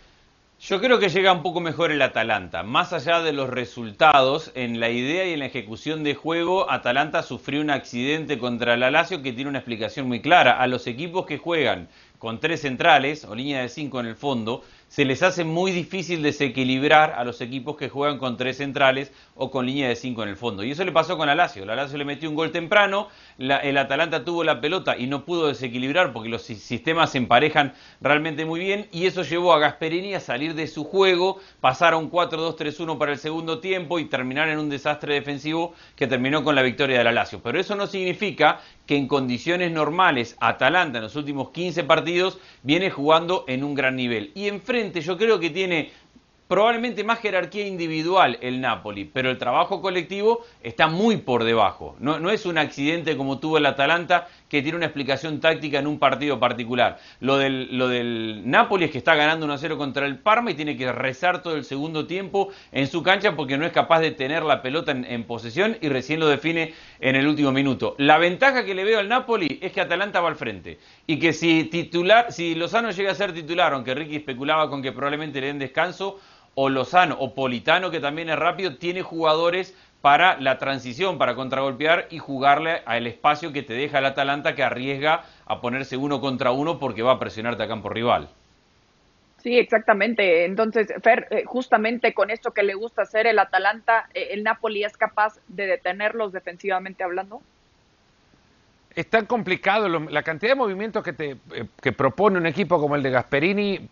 Yo 0.64 0.80
creo 0.80 1.00
que 1.00 1.08
llega 1.08 1.32
un 1.32 1.42
poco 1.42 1.58
mejor 1.58 1.90
el 1.90 2.00
Atalanta. 2.02 2.62
Más 2.62 2.92
allá 2.92 3.20
de 3.20 3.32
los 3.32 3.50
resultados, 3.50 4.52
en 4.54 4.78
la 4.78 4.90
idea 4.90 5.26
y 5.26 5.32
en 5.32 5.40
la 5.40 5.46
ejecución 5.46 6.04
de 6.04 6.14
juego, 6.14 6.70
Atalanta 6.70 7.24
sufrió 7.24 7.60
un 7.60 7.70
accidente 7.70 8.38
contra 8.38 8.74
el 8.74 8.80
Lazio 8.92 9.22
que 9.22 9.32
tiene 9.32 9.50
una 9.50 9.58
explicación 9.58 10.06
muy 10.06 10.22
clara. 10.22 10.60
A 10.60 10.68
los 10.68 10.86
equipos 10.86 11.26
que 11.26 11.36
juegan 11.36 11.88
con 12.22 12.38
tres 12.38 12.60
centrales 12.60 13.24
o 13.24 13.34
línea 13.34 13.62
de 13.62 13.68
cinco 13.68 13.98
en 13.98 14.06
el 14.06 14.14
fondo, 14.14 14.62
se 14.86 15.04
les 15.04 15.24
hace 15.24 15.42
muy 15.42 15.72
difícil 15.72 16.22
desequilibrar 16.22 17.14
a 17.16 17.24
los 17.24 17.40
equipos 17.40 17.76
que 17.76 17.88
juegan 17.88 18.18
con 18.18 18.36
tres 18.36 18.58
centrales 18.58 19.10
o 19.34 19.50
con 19.50 19.66
línea 19.66 19.88
de 19.88 19.96
cinco 19.96 20.22
en 20.22 20.28
el 20.28 20.36
fondo. 20.36 20.62
Y 20.62 20.70
eso 20.70 20.84
le 20.84 20.92
pasó 20.92 21.16
con 21.16 21.26
la 21.26 21.34
Lazio. 21.34 21.66
La 21.66 21.84
le 21.84 22.04
metió 22.04 22.30
un 22.30 22.36
gol 22.36 22.52
temprano, 22.52 23.08
el 23.38 23.78
Atalanta 23.78 24.24
tuvo 24.24 24.44
la 24.44 24.60
pelota 24.60 24.96
y 24.96 25.06
no 25.06 25.24
pudo 25.24 25.48
desequilibrar 25.48 26.12
porque 26.12 26.28
los 26.28 26.42
sistemas 26.42 27.12
se 27.12 27.18
emparejan 27.18 27.74
realmente 28.00 28.44
muy 28.44 28.60
bien 28.60 28.88
y 28.92 29.06
eso 29.06 29.22
llevó 29.22 29.52
a 29.52 29.58
Gasperini 29.58 30.14
a 30.14 30.20
salir 30.20 30.54
de 30.54 30.66
su 30.66 30.84
juego, 30.84 31.40
pasar 31.60 31.94
a 31.94 31.96
un 31.96 32.10
4-2-3-1 32.10 32.98
para 32.98 33.12
el 33.12 33.18
segundo 33.18 33.60
tiempo 33.60 33.98
y 33.98 34.06
terminar 34.06 34.48
en 34.48 34.58
un 34.58 34.68
desastre 34.68 35.14
defensivo 35.14 35.74
que 35.96 36.06
terminó 36.06 36.44
con 36.44 36.54
la 36.54 36.62
victoria 36.62 36.98
de 36.98 37.04
la 37.04 37.12
Lazio. 37.12 37.40
Pero 37.42 37.58
eso 37.58 37.74
no 37.76 37.86
significa 37.86 38.60
que 38.86 38.96
en 38.96 39.08
condiciones 39.08 39.70
normales 39.70 40.36
Atalanta 40.40 40.98
en 40.98 41.04
los 41.04 41.16
últimos 41.16 41.50
15 41.50 41.84
partidos 41.84 42.38
viene 42.62 42.90
jugando 42.90 43.44
en 43.48 43.64
un 43.64 43.74
gran 43.74 43.96
nivel. 43.96 44.32
Y 44.34 44.48
enfrente 44.48 45.00
yo 45.00 45.16
creo 45.16 45.40
que 45.40 45.50
tiene 45.50 45.92
probablemente 46.52 47.02
más 47.02 47.18
jerarquía 47.20 47.66
individual 47.66 48.36
el 48.42 48.60
Napoli, 48.60 49.06
pero 49.06 49.30
el 49.30 49.38
trabajo 49.38 49.80
colectivo 49.80 50.44
está 50.62 50.86
muy 50.86 51.16
por 51.16 51.44
debajo. 51.44 51.96
No, 51.98 52.28
es 52.28 52.44
un 52.44 52.58
accidente 52.58 53.16
como 53.16 53.38
tuvo 53.38 53.56
el 53.56 53.64
Atalanta 53.64 54.28
que 54.50 54.60
tiene 54.60 54.76
una 54.76 54.84
explicación 54.84 55.40
táctica 55.40 55.78
en 55.78 55.86
un 55.86 55.98
partido 55.98 56.38
particular. 56.38 56.98
Lo 57.20 57.38
del, 57.38 57.78
lo 57.78 57.88
del 57.88 58.42
Napoli 58.44 58.84
es 58.84 58.90
que 58.90 58.98
está 58.98 59.14
ganando 59.14 59.46
1-0 59.46 59.78
contra 59.78 60.04
el 60.04 60.18
Parma 60.18 60.50
y 60.50 60.54
tiene 60.54 60.76
que 60.76 60.92
rezar 60.92 61.42
todo 61.42 61.56
el 61.56 61.64
segundo 61.64 62.06
tiempo 62.06 62.50
en 62.70 62.86
su 62.86 63.02
cancha 63.02 63.34
porque 63.34 63.56
no 63.56 63.64
es 63.64 63.72
capaz 63.72 64.00
de 64.00 64.10
tener 64.10 64.42
la 64.42 64.60
pelota 64.60 64.92
en, 64.92 65.06
en 65.06 65.24
posesión 65.24 65.78
y 65.80 65.88
recién 65.88 66.20
lo 66.20 66.28
define 66.28 66.74
en 67.00 67.16
el 67.16 67.26
último 67.28 67.50
minuto. 67.50 67.94
La 67.96 68.18
ventaja 68.18 68.62
que 68.66 68.74
le 68.74 68.84
veo 68.84 68.98
al 68.98 69.08
Napoli 69.08 69.58
es 69.62 69.72
que 69.72 69.80
Atalanta 69.80 70.20
va 70.20 70.28
al 70.28 70.36
frente 70.36 70.78
y 71.06 71.18
que 71.18 71.32
si 71.32 71.64
titular, 71.64 72.30
si 72.30 72.54
Lozano 72.54 72.90
llega 72.90 73.12
a 73.12 73.14
ser 73.14 73.32
titular, 73.32 73.72
aunque 73.72 73.94
Ricky 73.94 74.16
especulaba 74.16 74.68
con 74.68 74.82
que 74.82 74.92
probablemente 74.92 75.40
le 75.40 75.46
den 75.46 75.58
descanso, 75.58 76.20
o 76.54 76.68
Lozano 76.68 77.16
o 77.18 77.34
Politano, 77.34 77.90
que 77.90 78.00
también 78.00 78.28
es 78.28 78.38
rápido, 78.38 78.76
tiene 78.76 79.02
jugadores 79.02 79.74
para 80.00 80.38
la 80.40 80.58
transición, 80.58 81.16
para 81.16 81.34
contragolpear 81.34 82.08
y 82.10 82.18
jugarle 82.18 82.82
al 82.84 83.06
espacio 83.06 83.52
que 83.52 83.62
te 83.62 83.72
deja 83.74 84.00
el 84.00 84.06
Atalanta 84.06 84.54
que 84.54 84.64
arriesga 84.64 85.24
a 85.46 85.60
ponerse 85.60 85.96
uno 85.96 86.20
contra 86.20 86.50
uno 86.50 86.78
porque 86.78 87.02
va 87.02 87.12
a 87.12 87.18
presionarte 87.18 87.62
a 87.62 87.68
campo 87.68 87.88
rival. 87.88 88.28
Sí, 89.42 89.58
exactamente. 89.58 90.44
Entonces, 90.44 90.92
Fer, 91.02 91.26
eh, 91.30 91.44
justamente 91.44 92.14
con 92.14 92.30
esto 92.30 92.52
que 92.52 92.62
le 92.62 92.74
gusta 92.74 93.02
hacer 93.02 93.26
el 93.26 93.38
Atalanta, 93.38 94.08
eh, 94.14 94.28
¿el 94.32 94.44
Napoli 94.44 94.84
es 94.84 94.96
capaz 94.96 95.34
de 95.48 95.66
detenerlos 95.66 96.32
defensivamente 96.32 97.02
hablando? 97.02 97.40
Es 98.94 99.08
tan 99.08 99.26
complicado 99.26 99.88
la 99.88 100.22
cantidad 100.22 100.52
de 100.52 100.56
movimientos 100.56 101.02
que, 101.02 101.12
te, 101.12 101.30
eh, 101.30 101.66
que 101.80 101.92
propone 101.92 102.38
un 102.38 102.46
equipo 102.46 102.78
como 102.78 102.94
el 102.94 103.02
de 103.02 103.10
Gasperini 103.10 103.88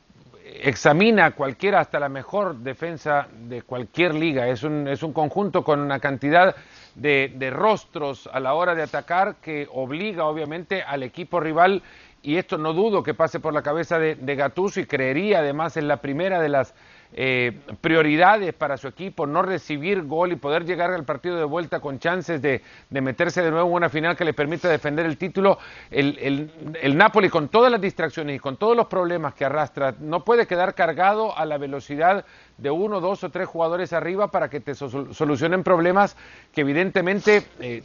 examina 0.63 1.33
cualquiera, 1.33 1.81
hasta 1.81 2.01
la 2.01 2.09
mejor 2.09 2.57
defensa 2.57 3.29
de 3.33 3.63
cualquier 3.63 4.15
liga. 4.15 4.49
Es 4.49 4.63
un, 4.63 4.89
es 4.89 5.03
un 5.03 5.13
conjunto 5.13 5.65
con 5.65 5.81
una 5.81 6.01
cantidad 6.01 6.55
de, 6.95 7.33
de, 7.37 7.51
rostros 7.51 8.29
a 8.33 8.41
la 8.41 8.55
hora 8.55 8.75
de 8.75 8.83
atacar 8.83 9.37
que 9.37 9.69
obliga 9.73 10.25
obviamente 10.25 10.83
al 10.83 11.03
equipo 11.03 11.41
rival 11.41 11.83
y 12.23 12.37
esto 12.37 12.59
no 12.59 12.73
dudo 12.73 13.03
que 13.03 13.15
pase 13.15 13.41
por 13.41 13.55
la 13.55 13.63
cabeza 13.63 13.99
de, 13.99 14.17
de 14.17 14.37
Gattuso 14.37 14.81
y 14.81 14.87
creería 14.87 15.39
además 15.39 15.77
en 15.77 15.89
la 15.89 15.99
primera 15.99 16.41
de 16.41 16.49
las 16.49 16.75
eh, 17.13 17.59
prioridades 17.81 18.55
para 18.55 18.77
su 18.77 18.87
equipo, 18.87 19.27
no 19.27 19.43
recibir 19.43 20.03
gol 20.03 20.31
y 20.31 20.37
poder 20.37 20.65
llegar 20.65 20.93
al 20.93 21.05
partido 21.05 21.37
de 21.37 21.45
vuelta 21.45 21.81
con 21.81 21.99
chances 21.99 22.41
de, 22.41 22.63
meterse 22.91 23.43
de 23.43 23.51
nuevo 23.51 23.69
en 23.69 23.75
una 23.75 23.89
final 23.89 24.17
que 24.17 24.25
le 24.25 24.33
permita 24.33 24.69
defender 24.69 25.07
el 25.07 25.17
título. 25.17 25.59
El, 25.91 26.51
el, 26.81 26.97
Napoli 26.97 27.29
con 27.29 27.49
todas 27.49 27.73
las 27.73 27.81
distracciones 27.81 28.37
y 28.37 28.39
con 28.39 28.57
todos 28.57 28.77
los 28.77 28.87
problemas 28.87 29.35
que 29.35 29.45
arrastra, 29.45 29.95
no 29.99 30.25
puede 30.25 30.47
quedar 30.47 30.75
cargado 30.75 31.37
a 31.37 31.45
la 31.47 31.59
velocidad 31.59 32.25
de 32.59 32.71
uno, 32.71 33.01
dos 33.01 33.25
o 33.25 33.31
tres 33.31 33.49
jugadores 33.49 33.93
arriba 33.93 34.29
para 34.31 34.49
que 34.49 34.61
te 34.61 34.77
solucionen 34.77 35.65
problemas 35.65 36.17
que 36.53 36.61
evidentemente 36.61 37.43
eh, 37.59 37.83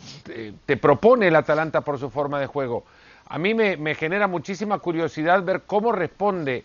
te, 0.66 0.78
propone 0.78 1.30
el 1.30 1.36
Atalanta 1.36 1.82
por 1.82 1.98
su 1.98 2.12
forma 2.12 2.40
de 2.40 2.46
juego. 2.46 2.86
A 3.28 3.40
mí 3.40 3.56
me, 3.56 3.76
me 3.76 3.96
genera 3.96 4.28
muchísima 4.28 4.78
curiosidad 4.78 5.44
ver 5.44 5.64
cómo 5.66 5.92
responde 5.92 6.64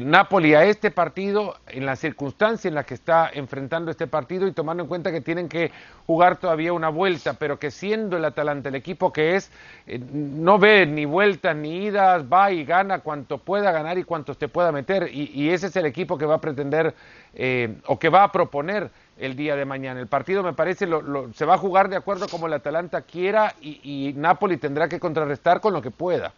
Napoli 0.00 0.54
a 0.54 0.64
este 0.64 0.92
partido, 0.92 1.56
en 1.66 1.86
la 1.86 1.96
circunstancia 1.96 2.68
en 2.68 2.74
la 2.74 2.84
que 2.84 2.94
está 2.94 3.28
enfrentando 3.32 3.90
este 3.90 4.06
partido 4.06 4.46
y 4.46 4.52
tomando 4.52 4.84
en 4.84 4.88
cuenta 4.88 5.10
que 5.10 5.20
tienen 5.20 5.48
que 5.48 5.72
jugar 6.06 6.36
todavía 6.36 6.72
una 6.72 6.88
vuelta, 6.88 7.34
pero 7.34 7.58
que 7.58 7.72
siendo 7.72 8.16
el 8.16 8.24
Atalanta 8.24 8.68
el 8.68 8.76
equipo 8.76 9.12
que 9.12 9.34
es, 9.34 9.50
eh, 9.88 9.98
no 9.98 10.58
ve 10.58 10.86
ni 10.86 11.04
vueltas 11.04 11.56
ni 11.56 11.84
idas, 11.84 12.24
va 12.32 12.52
y 12.52 12.64
gana 12.64 13.00
cuanto 13.00 13.38
pueda 13.38 13.72
ganar 13.72 13.98
y 13.98 14.04
cuantos 14.04 14.38
te 14.38 14.46
pueda 14.46 14.70
meter. 14.70 15.10
Y, 15.12 15.50
ese 15.50 15.66
es 15.66 15.76
el 15.76 15.86
equipo 15.86 16.16
que 16.16 16.26
va 16.26 16.36
a 16.36 16.40
pretender 16.40 16.94
eh, 17.34 17.76
o 17.86 17.98
que 17.98 18.08
va 18.08 18.22
a 18.22 18.32
proponer 18.32 18.90
el 19.18 19.34
día 19.34 19.56
de 19.56 19.64
mañana. 19.64 19.98
El 19.98 20.06
partido 20.06 20.42
me 20.42 20.52
parece 20.52 20.86
lo, 20.86 21.32
se 21.32 21.44
va 21.44 21.54
a 21.54 21.58
jugar 21.58 21.88
de 21.88 21.96
acuerdo 21.96 22.28
como 22.28 22.46
el 22.46 22.52
Atalanta 22.52 23.02
quiera 23.02 23.54
y, 23.60 23.80
y 23.82 24.12
Napoli 24.12 24.58
tendrá 24.58 24.88
que 24.88 25.00
contrarrestar 25.00 25.60
con 25.60 25.72
lo 25.72 25.82
que 25.82 25.90
pueda. 25.90 26.32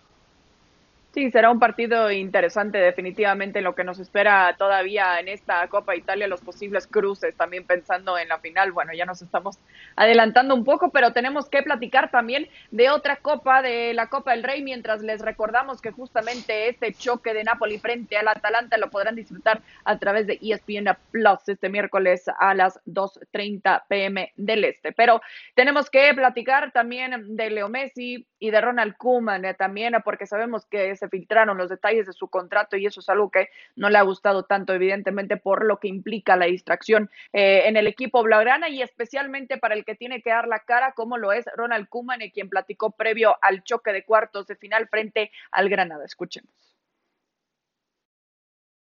Sí, 1.14 1.31
será 1.31 1.51
un 1.51 1.59
partido 1.59 2.11
interesante 2.11 2.77
definitivamente 2.77 3.62
lo 3.62 3.75
que 3.75 3.83
nos 3.83 3.99
espera 3.99 4.55
todavía 4.59 5.18
en 5.18 5.29
esta 5.29 5.66
Copa 5.68 5.97
Italia, 5.97 6.29
los 6.29 6.42
posibles 6.42 6.87
cruces, 6.87 7.35
también 7.35 7.64
pensando 7.64 8.18
en 8.18 8.29
la 8.29 8.38
final. 8.40 8.73
Bueno, 8.73 8.92
ya 8.92 9.07
nos 9.07 9.23
estamos 9.23 9.59
adelantando 9.97 10.55
un 10.55 10.64
poco, 10.64 10.90
pero 10.90 11.14
tenemos 11.14 11.49
que 11.49 11.62
platicar 11.62 12.11
también 12.11 12.47
de 12.71 12.90
otra 12.90 13.16
Copa, 13.16 13.62
de 13.62 13.94
la 13.94 14.09
Copa 14.09 14.33
del 14.33 14.42
Rey, 14.42 14.62
mientras 14.62 15.01
les 15.01 15.23
recordamos 15.23 15.81
que 15.81 15.92
justamente 15.92 16.68
este 16.68 16.92
choque 16.92 17.33
de 17.33 17.42
Napoli 17.42 17.79
frente 17.79 18.18
al 18.18 18.29
Atalanta 18.29 18.77
lo 18.77 18.90
podrán 18.90 19.16
disfrutar 19.16 19.62
a 19.85 19.99
través 19.99 20.27
de 20.27 20.38
ESPN 20.42 20.94
Plus 21.11 21.49
este 21.49 21.71
miércoles 21.71 22.27
a 22.38 22.55
las 22.55 22.85
2.30 22.85 23.85
pm 23.88 24.33
del 24.37 24.62
Este. 24.62 24.92
Pero 24.92 25.23
tenemos 25.55 25.88
que 25.88 26.12
platicar 26.12 26.71
también 26.71 27.35
de 27.35 27.49
Leo 27.49 27.71
Messi 27.71 28.27
y 28.38 28.51
de 28.51 28.61
Ronald 28.61 28.97
Koeman 28.99 29.47
eh, 29.47 29.55
también, 29.55 29.94
porque 30.05 30.27
sabemos 30.27 30.66
que 30.66 30.97
se 30.98 31.08
filtraron 31.08 31.56
los 31.56 31.70
detalles 31.70 32.06
de 32.06 32.12
su 32.12 32.28
contrato 32.28 32.76
y 32.76 32.87
eso 32.87 33.00
es 33.00 33.08
algo 33.08 33.30
que 33.30 33.48
no 33.76 33.88
le 33.88 33.98
ha 33.98 34.02
gustado 34.02 34.42
tanto, 34.42 34.74
evidentemente, 34.74 35.37
por 35.37 35.64
lo 35.64 35.78
que 35.78 35.88
implica 35.88 36.37
la 36.37 36.46
distracción 36.46 37.11
eh, 37.32 37.62
en 37.66 37.76
el 37.76 37.87
equipo 37.87 38.22
blaugrana 38.22 38.68
y 38.68 38.82
especialmente 38.82 39.56
para 39.58 39.74
el 39.74 39.84
que 39.84 39.94
tiene 39.94 40.22
que 40.22 40.30
dar 40.30 40.46
la 40.46 40.61
cara, 40.61 40.92
como 40.92 41.16
lo 41.16 41.32
es 41.32 41.46
Ronald 41.56 41.88
Koeman, 41.88 42.20
quien 42.32 42.48
platicó 42.48 42.90
previo 42.90 43.37
al 43.40 43.62
choque 43.62 43.92
de 43.92 44.04
cuartos 44.04 44.46
de 44.46 44.56
final 44.56 44.88
frente 44.88 45.30
al 45.50 45.68
Granada. 45.68 46.04
Escuchemos. 46.04 46.52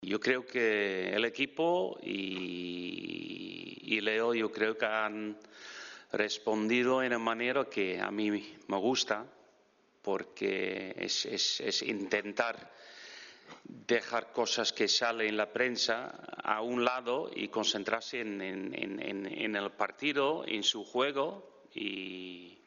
Yo 0.02 0.18
creo 0.18 0.46
que 0.46 1.10
el 1.10 1.24
equipo 1.26 1.98
y, 2.02 3.78
y 3.82 4.00
Leo, 4.00 4.34
yo 4.34 4.50
creo 4.50 4.78
que 4.78 4.86
han 4.86 5.36
respondido 6.12 7.02
en 7.02 7.08
una 7.08 7.18
manera 7.18 7.66
que 7.66 8.00
a 8.00 8.10
mí 8.10 8.30
me 8.30 8.76
gusta 8.78 9.26
porque 10.02 10.94
es, 10.96 11.26
es, 11.26 11.60
es, 11.60 11.82
intentar 11.82 12.72
dejar 13.64 14.32
cosas 14.32 14.72
que 14.72 14.88
salen 14.88 15.28
en 15.28 15.36
la 15.36 15.52
prensa 15.52 16.06
a 16.42 16.62
un 16.62 16.84
lado 16.84 17.30
y 17.34 17.48
concentrarse 17.48 18.20
en, 18.20 18.40
el 19.56 19.70
partido, 19.72 20.44
en 20.46 20.62
su 20.62 20.84
juego 20.84 21.66
y 21.74 22.58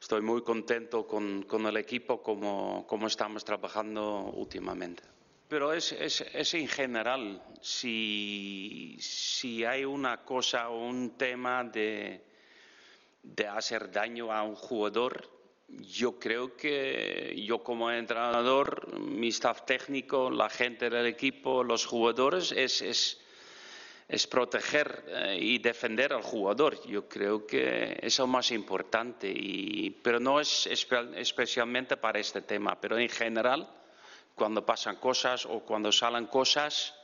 estoy 0.00 0.22
muy 0.22 0.42
contento 0.42 1.06
con, 1.06 1.44
el 1.66 1.76
equipo 1.76 2.22
como, 2.22 3.06
estamos 3.06 3.44
trabajando 3.44 4.32
últimamente. 4.34 5.02
Pero 5.48 5.72
es, 5.72 5.92
es 5.92 6.54
en 6.54 6.68
general, 6.68 7.42
si, 7.60 8.98
hay 9.68 9.84
una 9.84 10.24
cosa 10.24 10.70
o 10.70 10.86
un 10.86 11.16
tema 11.16 11.62
de 11.64 12.22
hacer 13.48 13.90
daño 13.90 14.32
a 14.32 14.42
un 14.42 14.54
jugador, 14.54 15.33
yo 15.68 16.18
creo 16.18 16.56
que 16.56 17.34
yo 17.46 17.62
como 17.62 17.90
entrenador, 17.90 18.98
mi 18.98 19.28
staff 19.28 19.64
técnico, 19.64 20.30
la 20.30 20.48
gente 20.48 20.90
del 20.90 21.06
equipo, 21.06 21.64
los 21.64 21.86
jugadores, 21.86 22.52
es, 22.52 23.18
es, 24.08 24.26
proteger 24.26 25.04
eh, 25.08 25.38
y 25.40 25.58
defender 25.58 26.12
al 26.12 26.22
jugador. 26.22 26.86
Yo 26.86 27.08
creo 27.08 27.46
que 27.46 27.98
es 28.00 28.18
lo 28.18 28.26
más 28.26 28.50
importante, 28.50 29.32
y, 29.34 29.90
pero 29.90 30.20
no 30.20 30.40
es 30.40 30.66
especialmente 30.66 31.96
para 31.96 32.18
este 32.18 32.42
tema, 32.42 32.80
pero 32.80 32.98
en 32.98 33.08
general, 33.08 33.68
cuando 34.34 34.64
pasan 34.64 34.96
cosas 34.96 35.46
o 35.46 35.60
cuando 35.60 35.90
salen 35.90 36.26
cosas, 36.26 36.94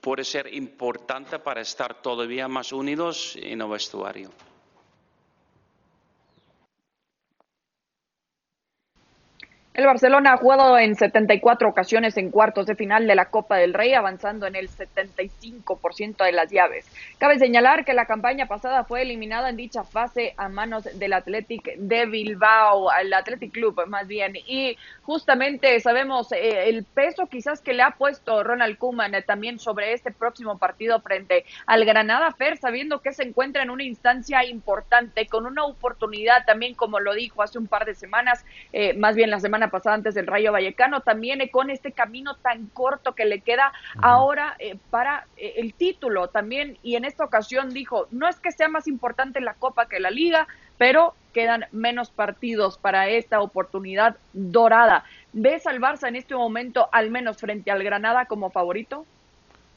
puede 0.00 0.24
ser 0.24 0.52
importante 0.54 1.38
para 1.38 1.60
estar 1.60 2.00
todavía 2.00 2.48
más 2.48 2.72
unidos 2.72 3.36
en 3.36 3.60
el 3.60 3.68
vestuario. 3.68 4.30
El 9.72 9.86
Barcelona 9.86 10.32
ha 10.32 10.36
jugado 10.36 10.76
en 10.78 10.96
74 10.96 11.68
ocasiones 11.68 12.16
en 12.16 12.32
cuartos 12.32 12.66
de 12.66 12.74
final 12.74 13.06
de 13.06 13.14
la 13.14 13.26
Copa 13.26 13.56
del 13.56 13.72
Rey, 13.72 13.94
avanzando 13.94 14.48
en 14.48 14.56
el 14.56 14.68
75% 14.68 16.24
de 16.24 16.32
las 16.32 16.50
llaves. 16.50 16.90
Cabe 17.18 17.38
señalar 17.38 17.84
que 17.84 17.94
la 17.94 18.06
campaña 18.06 18.46
pasada 18.46 18.82
fue 18.82 19.02
eliminada 19.02 19.48
en 19.48 19.56
dicha 19.56 19.84
fase 19.84 20.34
a 20.36 20.48
manos 20.48 20.88
del 20.98 21.12
Athletic 21.12 21.76
de 21.76 22.06
Bilbao, 22.06 22.90
al 22.90 23.12
Athletic 23.12 23.52
Club 23.52 23.80
más 23.86 24.08
bien. 24.08 24.32
Y 24.44 24.76
justamente 25.02 25.78
sabemos 25.78 26.32
eh, 26.32 26.68
el 26.68 26.82
peso 26.82 27.28
quizás 27.28 27.60
que 27.60 27.72
le 27.72 27.84
ha 27.84 27.92
puesto 27.92 28.42
Ronald 28.42 28.76
Koeman 28.76 29.14
eh, 29.14 29.22
también 29.22 29.60
sobre 29.60 29.92
este 29.92 30.10
próximo 30.10 30.58
partido 30.58 31.00
frente 31.00 31.44
al 31.66 31.84
Granada 31.84 32.32
Fer, 32.32 32.56
sabiendo 32.56 33.02
que 33.02 33.12
se 33.12 33.22
encuentra 33.22 33.62
en 33.62 33.70
una 33.70 33.84
instancia 33.84 34.44
importante, 34.44 35.28
con 35.28 35.46
una 35.46 35.62
oportunidad 35.64 36.44
también, 36.44 36.74
como 36.74 36.98
lo 36.98 37.14
dijo 37.14 37.44
hace 37.44 37.56
un 37.56 37.68
par 37.68 37.84
de 37.84 37.94
semanas, 37.94 38.44
eh, 38.72 38.94
más 38.94 39.14
bien 39.14 39.30
la 39.30 39.38
semana 39.38 39.59
pasada 39.68 39.96
antes 39.96 40.14
del 40.14 40.26
Rayo 40.26 40.52
Vallecano, 40.52 41.00
también 41.00 41.40
con 41.48 41.70
este 41.70 41.92
camino 41.92 42.36
tan 42.36 42.66
corto 42.66 43.14
que 43.14 43.24
le 43.24 43.40
queda 43.40 43.72
ahora 44.00 44.56
eh, 44.58 44.76
para 44.90 45.26
eh, 45.36 45.54
el 45.56 45.74
título 45.74 46.28
también. 46.28 46.78
Y 46.82 46.96
en 46.96 47.04
esta 47.04 47.24
ocasión 47.24 47.70
dijo, 47.70 48.06
no 48.10 48.28
es 48.28 48.38
que 48.40 48.52
sea 48.52 48.68
más 48.68 48.86
importante 48.86 49.40
la 49.40 49.54
Copa 49.54 49.86
que 49.86 50.00
la 50.00 50.10
Liga, 50.10 50.46
pero 50.78 51.14
quedan 51.32 51.66
menos 51.72 52.10
partidos 52.10 52.78
para 52.78 53.08
esta 53.08 53.40
oportunidad 53.40 54.16
dorada. 54.32 55.04
¿Ves 55.32 55.66
al 55.66 55.80
Barça 55.80 56.08
en 56.08 56.16
este 56.16 56.34
momento, 56.34 56.88
al 56.92 57.10
menos 57.10 57.36
frente 57.38 57.70
al 57.70 57.82
Granada, 57.82 58.26
como 58.26 58.50
favorito? 58.50 59.04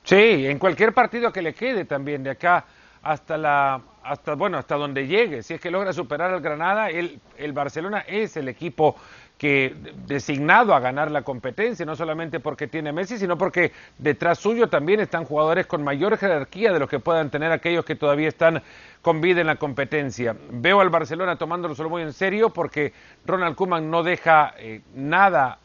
Sí, 0.04 0.48
en 0.48 0.60
cualquier 0.60 0.94
partido 0.94 1.32
que 1.32 1.42
le 1.42 1.54
quede 1.54 1.86
también 1.86 2.24
de 2.24 2.32
acá 2.32 2.66
hasta 3.04 3.38
la 3.38 3.82
hasta 4.02 4.36
bueno 4.36 4.58
hasta 4.58 4.76
donde 4.76 5.08
llegue 5.08 5.44
si 5.44 5.54
es 5.54 5.62
que 5.62 5.72
logra 5.72 5.94
superar 5.94 6.34
al 6.34 6.42
Granada 6.42 6.90
el, 6.90 7.20
el 7.38 7.54
Barcelona 7.54 8.00
es 8.08 8.36
el 8.38 8.48
equipo 8.48 8.96
que 9.44 9.76
designado 10.08 10.74
a 10.74 10.80
ganar 10.80 11.12
la 11.12 11.24
competencia, 11.24 11.86
no 11.86 11.98
solamente 11.98 12.40
porque 12.40 12.70
tiene 12.70 12.94
Messi, 12.94 13.18
sino 13.18 13.38
porque 13.38 13.74
detrás 13.98 14.40
suyo 14.40 14.70
también 14.70 15.02
están 15.02 15.26
jugadores 15.26 15.68
con 15.68 15.84
mayor 15.84 16.18
jerarquía 16.18 16.72
de 16.72 16.80
los 16.80 16.88
que 16.88 17.00
puedan 17.00 17.30
tener 17.30 17.52
aquellos 17.52 17.84
que 17.84 17.98
todavía 17.98 18.30
están 18.30 18.64
con 19.02 19.20
vida 19.20 19.42
en 19.42 19.48
la 19.48 19.58
competencia. 19.58 20.34
Veo 20.50 20.80
al 20.80 20.90
Barcelona 20.90 21.36
tomándolo 21.36 21.76
solo 21.76 21.90
muy 21.90 22.04
en 22.04 22.14
serio 22.14 22.52
porque 22.52 22.94
Ronald 23.26 23.58
Koeman 23.58 23.92
no 23.92 24.02
deja 24.02 24.54
eh, 24.58 24.80
nada 24.96 25.60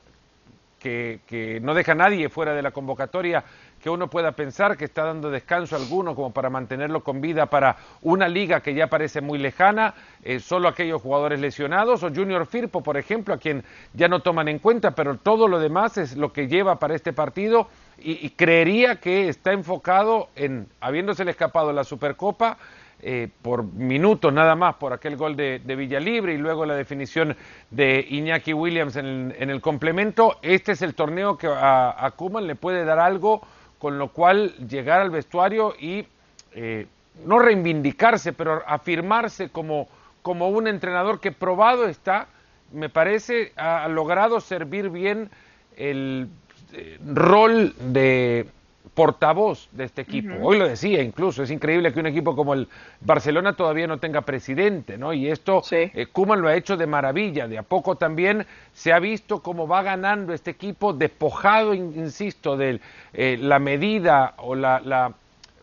que, 0.78 1.20
que, 1.26 1.60
no 1.60 1.74
deja 1.74 1.92
a 1.92 1.94
nadie 1.94 2.28
fuera 2.28 2.54
de 2.54 2.62
la 2.62 2.70
convocatoria 2.70 3.44
que 3.82 3.90
uno 3.90 4.08
pueda 4.08 4.32
pensar 4.32 4.76
que 4.76 4.84
está 4.84 5.04
dando 5.04 5.30
descanso 5.30 5.76
a 5.76 5.78
alguno 5.78 6.14
como 6.14 6.32
para 6.32 6.50
mantenerlo 6.50 7.02
con 7.02 7.20
vida 7.20 7.46
para 7.46 7.76
una 8.02 8.28
liga 8.28 8.60
que 8.60 8.74
ya 8.74 8.88
parece 8.88 9.20
muy 9.20 9.38
lejana, 9.38 9.94
eh, 10.22 10.40
solo 10.40 10.68
aquellos 10.68 11.00
jugadores 11.00 11.40
lesionados, 11.40 12.02
o 12.02 12.12
Junior 12.12 12.46
Firpo, 12.46 12.82
por 12.82 12.96
ejemplo, 12.96 13.34
a 13.34 13.38
quien 13.38 13.64
ya 13.94 14.08
no 14.08 14.20
toman 14.20 14.48
en 14.48 14.58
cuenta, 14.58 14.92
pero 14.92 15.16
todo 15.16 15.48
lo 15.48 15.60
demás 15.60 15.96
es 15.96 16.16
lo 16.16 16.32
que 16.32 16.48
lleva 16.48 16.78
para 16.78 16.94
este 16.94 17.12
partido 17.12 17.68
y, 18.00 18.30
creería 18.30 18.96
que 18.96 19.28
está 19.28 19.52
enfocado 19.52 20.28
en, 20.36 20.68
habiéndosele 20.80 21.32
escapado 21.32 21.72
la 21.72 21.82
Supercopa, 21.82 22.56
eh, 23.00 23.28
por 23.42 23.62
minutos 23.64 24.32
nada 24.32 24.56
más 24.56 24.74
por 24.76 24.92
aquel 24.92 25.16
gol 25.16 25.36
de, 25.36 25.60
de, 25.64 25.76
Villalibre 25.76 26.34
y 26.34 26.38
luego 26.38 26.66
la 26.66 26.74
definición 26.74 27.36
de 27.70 28.04
Iñaki 28.08 28.52
Williams 28.52 28.96
en 28.96 29.32
el, 29.38 29.60
complemento. 29.60 30.38
Este 30.42 30.72
es 30.72 30.82
el 30.82 30.94
torneo 30.94 31.38
que 31.38 31.46
a, 31.46 32.04
a 32.04 32.10
Kuman 32.12 32.46
le 32.46 32.56
puede 32.56 32.84
dar 32.84 32.98
algo 32.98 33.42
con 33.78 33.98
lo 33.98 34.08
cual 34.08 34.54
llegar 34.66 35.00
al 35.00 35.10
vestuario 35.10 35.74
y 35.78 36.06
eh, 36.54 36.86
no 37.24 37.38
reivindicarse, 37.38 38.32
pero 38.32 38.62
afirmarse 38.66 39.50
como, 39.50 39.88
como 40.22 40.48
un 40.48 40.68
entrenador 40.68 41.20
que 41.20 41.32
probado 41.32 41.86
está, 41.86 42.28
me 42.72 42.88
parece, 42.88 43.52
ha 43.56 43.88
logrado 43.88 44.40
servir 44.40 44.90
bien 44.90 45.30
el 45.76 46.28
eh, 46.72 46.98
rol 47.06 47.74
de 47.78 48.46
portavoz 48.94 49.68
de 49.72 49.84
este 49.84 50.02
equipo. 50.02 50.34
Hoy 50.42 50.58
lo 50.58 50.68
decía 50.68 51.02
incluso, 51.02 51.42
es 51.42 51.50
increíble 51.50 51.92
que 51.92 52.00
un 52.00 52.06
equipo 52.06 52.34
como 52.34 52.54
el 52.54 52.68
Barcelona 53.00 53.54
todavía 53.54 53.86
no 53.86 53.98
tenga 53.98 54.22
presidente, 54.22 54.98
¿no? 54.98 55.12
Y 55.12 55.28
esto 55.28 55.62
sí. 55.62 55.90
Eh, 55.94 56.06
lo 56.14 56.48
ha 56.48 56.54
hecho 56.54 56.76
de 56.76 56.86
maravilla, 56.86 57.48
de 57.48 57.58
a 57.58 57.62
poco 57.62 57.96
también 57.96 58.46
se 58.72 58.92
ha 58.92 58.98
visto 58.98 59.42
cómo 59.42 59.66
va 59.66 59.82
ganando 59.82 60.32
este 60.32 60.50
equipo 60.50 60.92
despojado, 60.92 61.74
insisto, 61.74 62.56
de 62.56 62.80
eh, 63.12 63.38
la 63.40 63.58
medida 63.58 64.34
o 64.38 64.54
la, 64.54 64.80
la 64.80 65.12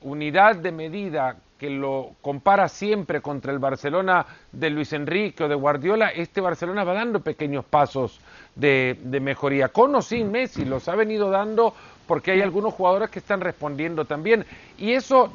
unidad 0.02 0.56
de 0.56 0.72
medida 0.72 1.38
que 1.58 1.70
lo 1.70 2.12
compara 2.22 2.68
siempre 2.68 3.22
contra 3.22 3.52
el 3.52 3.60
Barcelona 3.60 4.26
de 4.52 4.70
Luis 4.70 4.92
Enrique 4.94 5.44
o 5.44 5.48
de 5.48 5.56
Guardiola, 5.56 6.10
este 6.10 6.42
Barcelona 6.42 6.84
va 6.84 6.94
dando 6.94 7.22
pequeños 7.22 7.64
pasos 7.64 8.20
de, 8.56 8.98
de, 9.02 9.20
mejoría, 9.20 9.70
con 9.70 9.96
o 9.96 10.02
sin 10.02 10.32
Messi, 10.32 10.66
los 10.66 10.88
ha 10.90 10.96
venido 10.96 11.30
dando 11.30 11.74
porque 12.08 12.32
hay 12.32 12.41
algunos 12.41 12.74
jugadores 12.74 13.10
que 13.10 13.20
están 13.20 13.41
respondiendo 13.41 14.06
también. 14.06 14.46
Y 14.78 14.94
eso 14.94 15.32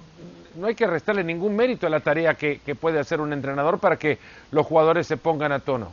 no 0.56 0.66
hay 0.66 0.74
que 0.74 0.86
restarle 0.86 1.24
ningún 1.24 1.56
mérito 1.56 1.86
a 1.86 1.90
la 1.90 2.00
tarea 2.00 2.34
que, 2.34 2.60
puede 2.80 2.98
hacer 2.98 3.20
un 3.20 3.32
entrenador 3.32 3.78
para 3.78 3.96
que 3.96 4.18
los 4.50 4.66
jugadores 4.66 5.06
se 5.06 5.16
pongan 5.16 5.52
a 5.52 5.60
tono. 5.60 5.92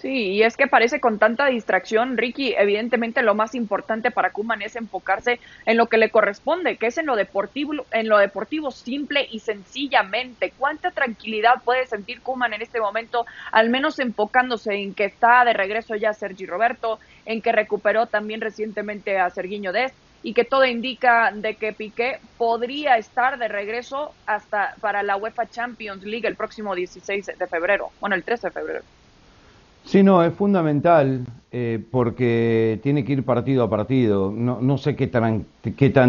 Sí, 0.00 0.28
y 0.32 0.42
es 0.44 0.56
que 0.56 0.66
parece 0.66 0.98
con 0.98 1.18
tanta 1.18 1.44
distracción, 1.44 2.16
Ricky, 2.16 2.54
evidentemente 2.56 3.20
lo 3.20 3.34
más 3.34 3.54
importante 3.54 4.10
para 4.10 4.32
Kuman 4.32 4.62
es 4.62 4.74
enfocarse 4.76 5.40
en 5.66 5.76
lo 5.76 5.88
que 5.88 5.98
le 5.98 6.08
corresponde, 6.08 6.78
que 6.78 6.86
es 6.86 6.96
en 6.96 7.04
lo 7.04 7.16
deportivo, 7.16 7.84
en 7.90 8.08
lo 8.08 8.16
deportivo 8.16 8.70
simple 8.70 9.28
y 9.30 9.40
sencillamente. 9.40 10.54
¿Cuánta 10.56 10.90
tranquilidad 10.90 11.62
puede 11.62 11.86
sentir 11.86 12.22
Kuman 12.22 12.54
en 12.54 12.62
este 12.62 12.80
momento, 12.80 13.26
al 13.52 13.68
menos 13.68 13.98
enfocándose 13.98 14.72
en 14.72 14.94
que 14.94 15.04
está 15.04 15.44
de 15.44 15.52
regreso 15.52 15.94
ya 15.94 16.14
Sergi 16.14 16.46
Roberto, 16.46 16.98
en 17.26 17.42
que 17.42 17.52
recuperó 17.52 18.06
también 18.06 18.40
recientemente 18.40 19.18
a 19.18 19.28
Sergiño 19.28 19.70
Dest 19.70 19.94
y 20.22 20.32
que 20.32 20.46
todo 20.46 20.64
indica 20.64 21.30
de 21.30 21.56
que 21.56 21.74
Piqué 21.74 22.20
podría 22.38 22.96
estar 22.96 23.38
de 23.38 23.48
regreso 23.48 24.14
hasta 24.24 24.76
para 24.80 25.02
la 25.02 25.18
UEFA 25.18 25.50
Champions 25.50 26.04
League 26.04 26.26
el 26.26 26.36
próximo 26.36 26.74
16 26.74 27.32
de 27.38 27.46
febrero, 27.46 27.92
bueno, 28.00 28.16
el 28.16 28.24
13 28.24 28.46
de 28.46 28.52
febrero. 28.52 28.84
Sí, 29.84 30.02
no, 30.02 30.22
es 30.22 30.32
fundamental 30.34 31.26
eh, 31.52 31.82
porque 31.90 32.78
tiene 32.82 33.04
que 33.04 33.12
ir 33.14 33.24
partido 33.24 33.64
a 33.64 33.70
partido. 33.70 34.30
No, 34.30 34.60
no 34.60 34.78
sé 34.78 34.94
qué 34.94 35.08
tan, 35.08 35.44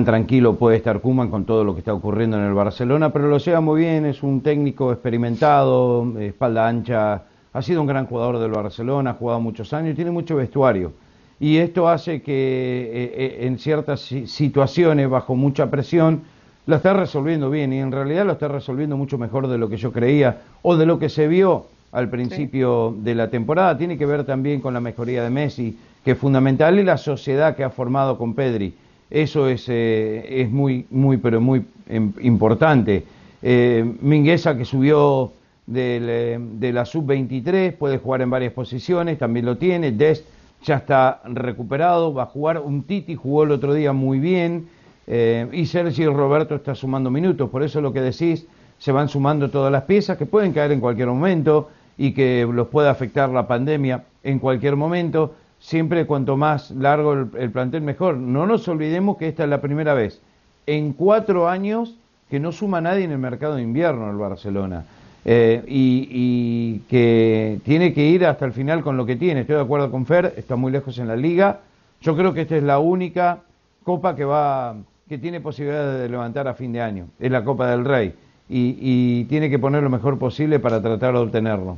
tranquilo 0.05 0.55
puede 0.55 0.77
estar 0.77 1.01
Kuman 1.01 1.31
con 1.31 1.45
todo 1.45 1.63
lo 1.63 1.73
que 1.73 1.79
está 1.79 1.93
ocurriendo 1.93 2.37
en 2.37 2.43
el 2.43 2.53
Barcelona, 2.53 3.11
pero 3.11 3.27
lo 3.27 3.39
sea 3.39 3.59
muy 3.59 3.81
bien, 3.81 4.05
es 4.05 4.21
un 4.21 4.41
técnico 4.41 4.91
experimentado, 4.91 6.19
espalda 6.19 6.67
ancha, 6.67 7.23
ha 7.53 7.61
sido 7.61 7.81
un 7.81 7.87
gran 7.87 8.05
jugador 8.05 8.37
del 8.37 8.51
Barcelona, 8.51 9.11
ha 9.11 9.13
jugado 9.13 9.39
muchos 9.39 9.73
años, 9.73 9.95
tiene 9.95 10.11
mucho 10.11 10.35
vestuario. 10.35 10.93
Y 11.39 11.57
esto 11.57 11.89
hace 11.89 12.21
que 12.21 12.31
eh, 12.31 13.13
eh, 13.15 13.47
en 13.47 13.57
ciertas 13.57 14.01
situaciones, 14.01 15.09
bajo 15.09 15.35
mucha 15.35 15.71
presión, 15.71 16.21
lo 16.67 16.75
esté 16.75 16.93
resolviendo 16.93 17.49
bien. 17.49 17.73
Y 17.73 17.79
en 17.79 17.91
realidad 17.91 18.27
lo 18.27 18.33
está 18.33 18.47
resolviendo 18.47 18.95
mucho 18.95 19.17
mejor 19.17 19.47
de 19.47 19.57
lo 19.57 19.67
que 19.67 19.77
yo 19.77 19.91
creía 19.91 20.41
o 20.61 20.77
de 20.77 20.85
lo 20.85 20.99
que 20.99 21.09
se 21.09 21.27
vio 21.27 21.65
al 21.91 22.09
principio 22.09 22.95
de 22.97 23.15
la 23.15 23.29
temporada. 23.29 23.77
Tiene 23.77 23.97
que 23.97 24.05
ver 24.05 24.23
también 24.23 24.61
con 24.61 24.73
la 24.73 24.79
mejoría 24.79 25.23
de 25.23 25.29
Messi, 25.29 25.77
que 26.03 26.11
es 26.11 26.17
fundamental, 26.17 26.79
y 26.79 26.83
la 26.83 26.97
sociedad 26.97 27.55
que 27.55 27.63
ha 27.63 27.69
formado 27.69 28.17
con 28.17 28.33
Pedri. 28.33 28.73
Eso 29.09 29.47
es, 29.47 29.67
eh, 29.67 30.41
es 30.41 30.49
muy, 30.49 30.85
muy, 30.89 31.17
pero 31.17 31.41
muy 31.41 31.65
em, 31.89 32.13
importante. 32.21 33.03
Mingueza, 33.41 34.55
que 34.55 34.65
subió 34.65 35.31
de 35.65 36.71
la 36.73 36.85
sub-23, 36.85 37.73
puede 37.73 37.97
jugar 37.97 38.21
en 38.21 38.29
varias 38.29 38.53
posiciones, 38.53 39.17
también 39.17 39.45
lo 39.45 39.57
tiene. 39.57 39.91
Dest 39.91 40.25
ya 40.63 40.75
está 40.75 41.21
recuperado, 41.25 42.13
va 42.13 42.23
a 42.23 42.27
jugar. 42.27 42.59
Un 42.59 42.83
Titi 42.83 43.15
jugó 43.15 43.43
el 43.43 43.51
otro 43.51 43.73
día 43.73 43.93
muy 43.93 44.19
bien 44.19 44.67
eh, 45.07 45.47
y 45.51 45.65
Sergio 45.65 46.13
Roberto 46.13 46.55
está 46.55 46.75
sumando 46.75 47.09
minutos. 47.09 47.49
Por 47.49 47.63
eso 47.63 47.81
lo 47.81 47.93
que 47.93 48.01
decís, 48.01 48.45
se 48.77 48.91
van 48.91 49.09
sumando 49.09 49.49
todas 49.49 49.71
las 49.71 49.83
piezas 49.83 50.17
que 50.17 50.25
pueden 50.25 50.53
caer 50.53 50.71
en 50.71 50.79
cualquier 50.79 51.07
momento 51.07 51.69
y 51.97 52.13
que 52.13 52.47
los 52.51 52.67
puede 52.67 52.89
afectar 52.89 53.29
la 53.29 53.47
pandemia 53.47 54.03
en 54.23 54.39
cualquier 54.39 54.75
momento. 54.75 55.35
Siempre 55.59 56.07
cuanto 56.07 56.37
más 56.37 56.71
largo 56.71 57.13
el, 57.13 57.27
el 57.37 57.51
plantel 57.51 57.81
mejor. 57.81 58.17
No 58.17 58.47
nos 58.47 58.67
olvidemos 58.67 59.17
que 59.17 59.27
esta 59.27 59.43
es 59.43 59.49
la 59.49 59.61
primera 59.61 59.93
vez 59.93 60.21
en 60.65 60.93
cuatro 60.93 61.47
años 61.47 61.95
que 62.29 62.39
no 62.39 62.51
suma 62.51 62.81
nadie 62.81 63.03
en 63.03 63.11
el 63.11 63.17
mercado 63.17 63.55
de 63.55 63.61
invierno 63.61 64.09
el 64.09 64.17
Barcelona. 64.17 64.85
Eh, 65.23 65.63
y, 65.67 66.79
que 66.89 67.59
tiene 67.63 67.93
que 67.93 68.05
ir 68.05 68.25
hasta 68.25 68.45
el 68.45 68.53
final 68.53 68.81
con 68.81 68.97
lo 68.97 69.05
que 69.05 69.15
tiene. 69.15 69.41
Estoy 69.41 69.57
de 69.57 69.61
acuerdo 69.61 69.91
con 69.91 70.05
Fer, 70.05 70.33
está 70.35 70.55
muy 70.55 70.71
lejos 70.71 70.97
en 70.97 71.07
la 71.07 71.15
liga. 71.15 71.59
Yo 72.01 72.15
creo 72.15 72.33
que 72.33 72.41
esta 72.41 72.57
es 72.57 72.63
la 72.63 72.79
única 72.79 73.39
copa 73.83 74.15
que 74.15 74.25
va 74.25 74.75
que 75.07 75.17
tiene 75.17 75.41
posibilidad 75.41 75.99
de 75.99 76.09
levantar 76.09 76.47
a 76.47 76.53
fin 76.53 76.71
de 76.71 76.81
año. 76.81 77.07
Es 77.19 77.29
la 77.29 77.43
Copa 77.43 77.69
del 77.69 77.83
Rey 77.83 78.13
y, 78.51 79.25
tiene 79.25 79.49
que 79.49 79.59
poner 79.59 79.81
lo 79.81 79.89
mejor 79.89 80.19
posible 80.19 80.59
para 80.59 80.81
tratar 80.81 81.13
de 81.13 81.19
obtenerlo. 81.19 81.77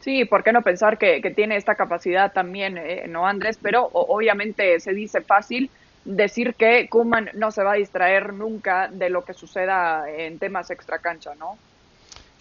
Sí, 0.00 0.24
¿por 0.24 0.42
qué 0.42 0.52
no 0.52 0.62
pensar 0.62 0.98
que, 0.98 1.20
tiene 1.34 1.56
esta 1.56 1.74
capacidad 1.74 2.32
también, 2.32 2.78
eh, 2.78 3.04
no 3.08 3.26
Andrés? 3.26 3.58
Pero 3.60 3.88
obviamente 3.92 4.78
se 4.80 4.92
dice 4.92 5.20
fácil, 5.20 5.70
decir 6.04 6.54
que 6.54 6.88
Kuman 6.88 7.30
no 7.34 7.50
se 7.50 7.62
va 7.62 7.72
a 7.72 7.76
distraer 7.76 8.32
nunca 8.32 8.88
de 8.88 9.10
lo 9.10 9.24
que 9.24 9.34
suceda 9.34 10.04
en 10.10 10.38
temas 10.38 10.70
extracancha, 10.70 11.34
¿no? 11.36 11.56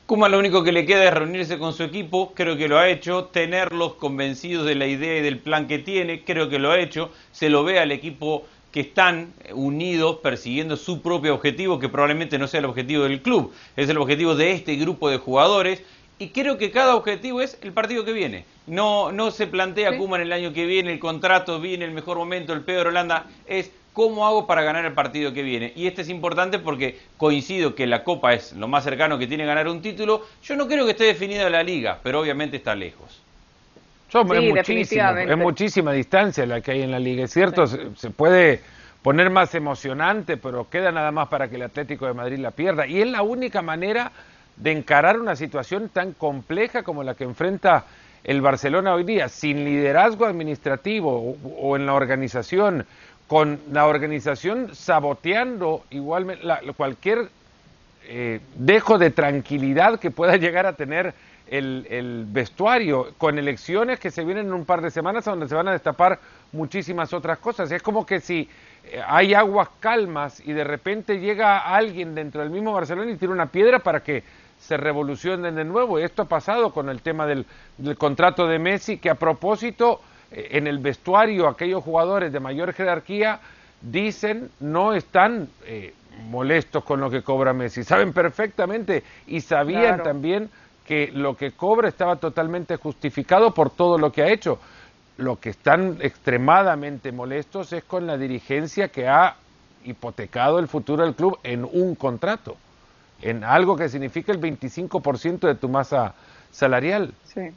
Kuma 0.07 0.27
lo 0.27 0.39
único 0.39 0.63
que 0.63 0.71
le 0.71 0.85
queda 0.85 1.05
es 1.05 1.13
reunirse 1.13 1.57
con 1.57 1.73
su 1.73 1.83
equipo, 1.83 2.33
creo 2.33 2.57
que 2.57 2.67
lo 2.67 2.77
ha 2.77 2.89
hecho, 2.89 3.25
tenerlos 3.25 3.93
convencidos 3.93 4.65
de 4.65 4.75
la 4.75 4.87
idea 4.87 5.19
y 5.19 5.21
del 5.21 5.39
plan 5.39 5.67
que 5.67 5.79
tiene, 5.79 6.23
creo 6.25 6.49
que 6.49 6.59
lo 6.59 6.71
ha 6.71 6.79
hecho, 6.79 7.11
se 7.31 7.49
lo 7.49 7.63
ve 7.63 7.79
al 7.79 7.91
equipo 7.91 8.45
que 8.71 8.81
están 8.81 9.33
unidos 9.53 10.17
persiguiendo 10.23 10.77
su 10.77 11.01
propio 11.01 11.35
objetivo, 11.35 11.79
que 11.79 11.89
probablemente 11.89 12.37
no 12.37 12.47
sea 12.47 12.59
el 12.59 12.65
objetivo 12.65 13.03
del 13.03 13.21
club, 13.21 13.53
es 13.75 13.89
el 13.89 13.97
objetivo 13.97 14.35
de 14.35 14.51
este 14.51 14.75
grupo 14.75 15.09
de 15.09 15.17
jugadores. 15.17 15.83
Y 16.19 16.29
creo 16.29 16.59
que 16.59 16.69
cada 16.69 16.95
objetivo 16.95 17.41
es 17.41 17.57
el 17.63 17.73
partido 17.73 18.05
que 18.05 18.13
viene. 18.13 18.45
No, 18.67 19.11
no 19.11 19.31
se 19.31 19.47
plantea 19.47 19.97
Kuma 19.97 20.17
en 20.17 20.21
el 20.21 20.33
año 20.33 20.53
que 20.53 20.67
viene, 20.67 20.93
el 20.93 20.99
contrato 20.99 21.59
viene, 21.59 21.83
el 21.83 21.91
mejor 21.91 22.17
momento, 22.17 22.53
el 22.53 22.61
Pedro 22.61 22.89
Holanda. 22.89 23.25
Es 23.47 23.71
cómo 23.93 24.27
hago 24.27 24.45
para 24.45 24.61
ganar 24.61 24.85
el 24.85 24.93
partido 24.93 25.33
que 25.33 25.41
viene. 25.41 25.73
Y 25.75 25.87
este 25.87 26.03
es 26.03 26.09
importante 26.09 26.59
porque 26.59 26.99
coincido 27.17 27.73
que 27.73 27.87
la 27.87 28.03
Copa 28.03 28.35
es 28.35 28.53
lo 28.53 28.67
más 28.67 28.83
cercano 28.83 29.17
que 29.17 29.25
tiene 29.25 29.45
ganar 29.45 29.67
un 29.67 29.81
título. 29.81 30.27
Yo 30.43 30.55
no 30.55 30.67
creo 30.67 30.85
que 30.85 30.91
esté 30.91 31.05
definida 31.05 31.49
la 31.49 31.63
liga, 31.63 31.99
pero 32.03 32.21
obviamente 32.21 32.57
está 32.57 32.75
lejos 32.75 33.20
es, 34.13 35.37
muchísima 35.37 35.93
distancia 35.93 36.45
la 36.45 36.61
que 36.61 36.71
hay 36.71 36.81
en 36.81 36.91
la 36.91 36.99
liga. 36.99 37.23
Es 37.23 37.31
cierto, 37.31 37.65
se, 37.67 38.09
puede 38.09 38.61
poner 39.01 39.29
más 39.29 39.55
emocionante, 39.55 40.37
pero 40.37 40.69
queda 40.69 40.91
nada 40.91 41.11
más 41.11 41.29
para 41.29 41.47
que 41.47 41.55
el 41.55 41.63
Atlético 41.63 42.07
de 42.07 42.13
Madrid 42.13 42.39
la 42.39 42.51
pierda. 42.51 42.85
Y 42.85 43.01
es 43.01 43.07
la 43.07 43.21
única 43.21 43.61
manera 43.61 44.11
de 44.57 44.71
encarar 44.71 45.19
una 45.19 45.35
situación 45.35 45.89
tan 45.89 46.13
compleja 46.13 46.83
como 46.83 47.03
la 47.03 47.15
que 47.15 47.23
enfrenta 47.23 47.85
el 48.23 48.41
Barcelona 48.41 48.93
hoy 48.93 49.03
día, 49.03 49.29
sin 49.29 49.63
liderazgo 49.63 50.25
administrativo 50.25 51.37
o, 51.57 51.75
en 51.75 51.85
la 51.85 51.93
organización, 51.93 52.85
con 53.27 53.59
la 53.71 53.87
organización 53.87 54.75
saboteando 54.75 55.85
igualmente 55.89 56.43
cualquier 56.75 57.29
eh, 58.07 58.41
dejo 58.55 58.97
de 58.97 59.09
tranquilidad 59.09 59.99
que 59.99 60.11
pueda 60.11 60.35
llegar 60.35 60.65
a 60.65 60.73
tener 60.73 61.13
el, 61.51 62.25
vestuario, 62.29 63.09
con 63.17 63.37
elecciones 63.37 63.99
que 63.99 64.09
se 64.09 64.23
vienen 64.23 64.47
en 64.47 64.53
un 64.53 64.65
par 64.65 64.81
de 64.81 64.89
semanas 64.89 65.25
donde 65.25 65.49
se 65.49 65.55
van 65.55 65.67
a 65.67 65.73
destapar 65.73 66.17
muchísimas 66.53 67.11
otras 67.13 67.39
cosas. 67.39 67.69
Es 67.71 67.83
como 67.83 68.05
que 68.05 68.21
si 68.21 68.49
eh, 68.85 69.01
hay 69.05 69.33
aguas 69.33 69.67
calmas 69.81 70.41
y 70.45 70.53
de 70.53 70.63
repente 70.63 71.19
llega 71.19 71.59
alguien 71.59 72.15
dentro 72.15 72.41
del 72.41 72.51
mismo 72.51 72.71
Barcelona 72.71 73.11
y 73.11 73.17
tira 73.17 73.33
una 73.33 73.47
piedra 73.47 73.79
para 73.79 74.01
que 74.01 74.23
se 74.59 74.77
revolucionen 74.77 75.55
de 75.55 75.65
nuevo. 75.65 75.99
Y 75.99 76.03
esto 76.03 76.21
ha 76.21 76.25
pasado 76.25 76.71
con 76.71 76.87
el 76.87 77.01
tema 77.01 77.25
del, 77.25 77.45
contrato 77.97 78.47
de 78.47 78.57
Messi, 78.57 78.97
que 78.97 79.09
a 79.09 79.15
propósito, 79.15 79.99
eh, 80.31 80.49
en 80.51 80.67
el 80.67 80.79
vestuario, 80.79 81.49
aquellos 81.49 81.83
jugadores 81.83 82.31
de 82.31 82.39
mayor 82.39 82.71
jerarquía 82.71 83.41
dicen 83.81 84.51
no 84.59 84.93
están 84.93 85.49
eh, 85.65 85.93
molestos 86.29 86.85
con 86.85 87.01
lo 87.01 87.09
que 87.09 87.23
cobra 87.23 87.51
Messi. 87.51 87.83
Saben 87.83 88.13
perfectamente 88.13 89.03
y 89.27 89.41
sabían 89.41 90.01
también 90.01 90.49
que 90.91 91.09
lo 91.13 91.37
que 91.37 91.51
cobra 91.51 91.87
estaba 91.87 92.17
totalmente 92.17 92.75
justificado 92.75 93.53
por 93.53 93.69
todo 93.69 93.97
lo 93.97 94.11
que 94.11 94.23
ha 94.23 94.29
hecho. 94.29 94.59
Lo 95.15 95.39
que 95.39 95.51
están 95.51 95.99
extremadamente 96.01 97.13
molestos 97.13 97.71
es 97.71 97.85
con 97.85 98.05
la 98.05 98.17
dirigencia 98.17 98.89
que 98.89 99.07
ha 99.07 99.37
hipotecado 99.85 100.59
el 100.59 100.67
futuro 100.67 101.05
del 101.05 101.15
club 101.15 101.39
en 101.43 101.63
un 101.63 101.95
contrato, 101.95 102.57
en 103.21 103.45
algo 103.45 103.77
que 103.77 103.87
significa 103.87 104.33
el 104.33 104.41
25% 104.41 105.47
de 105.47 105.55
tu 105.55 105.69
masa 105.69 106.13
salarial. 106.51 107.13
Sí. 107.23 107.51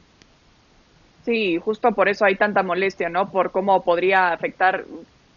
Sí, 1.25 1.57
justo 1.57 1.91
por 1.91 2.07
eso 2.07 2.23
hay 2.23 2.37
tanta 2.37 2.63
molestia, 2.63 3.09
¿no? 3.09 3.29
Por 3.29 3.51
cómo 3.51 3.83
podría 3.83 4.31
afectar 4.31 4.85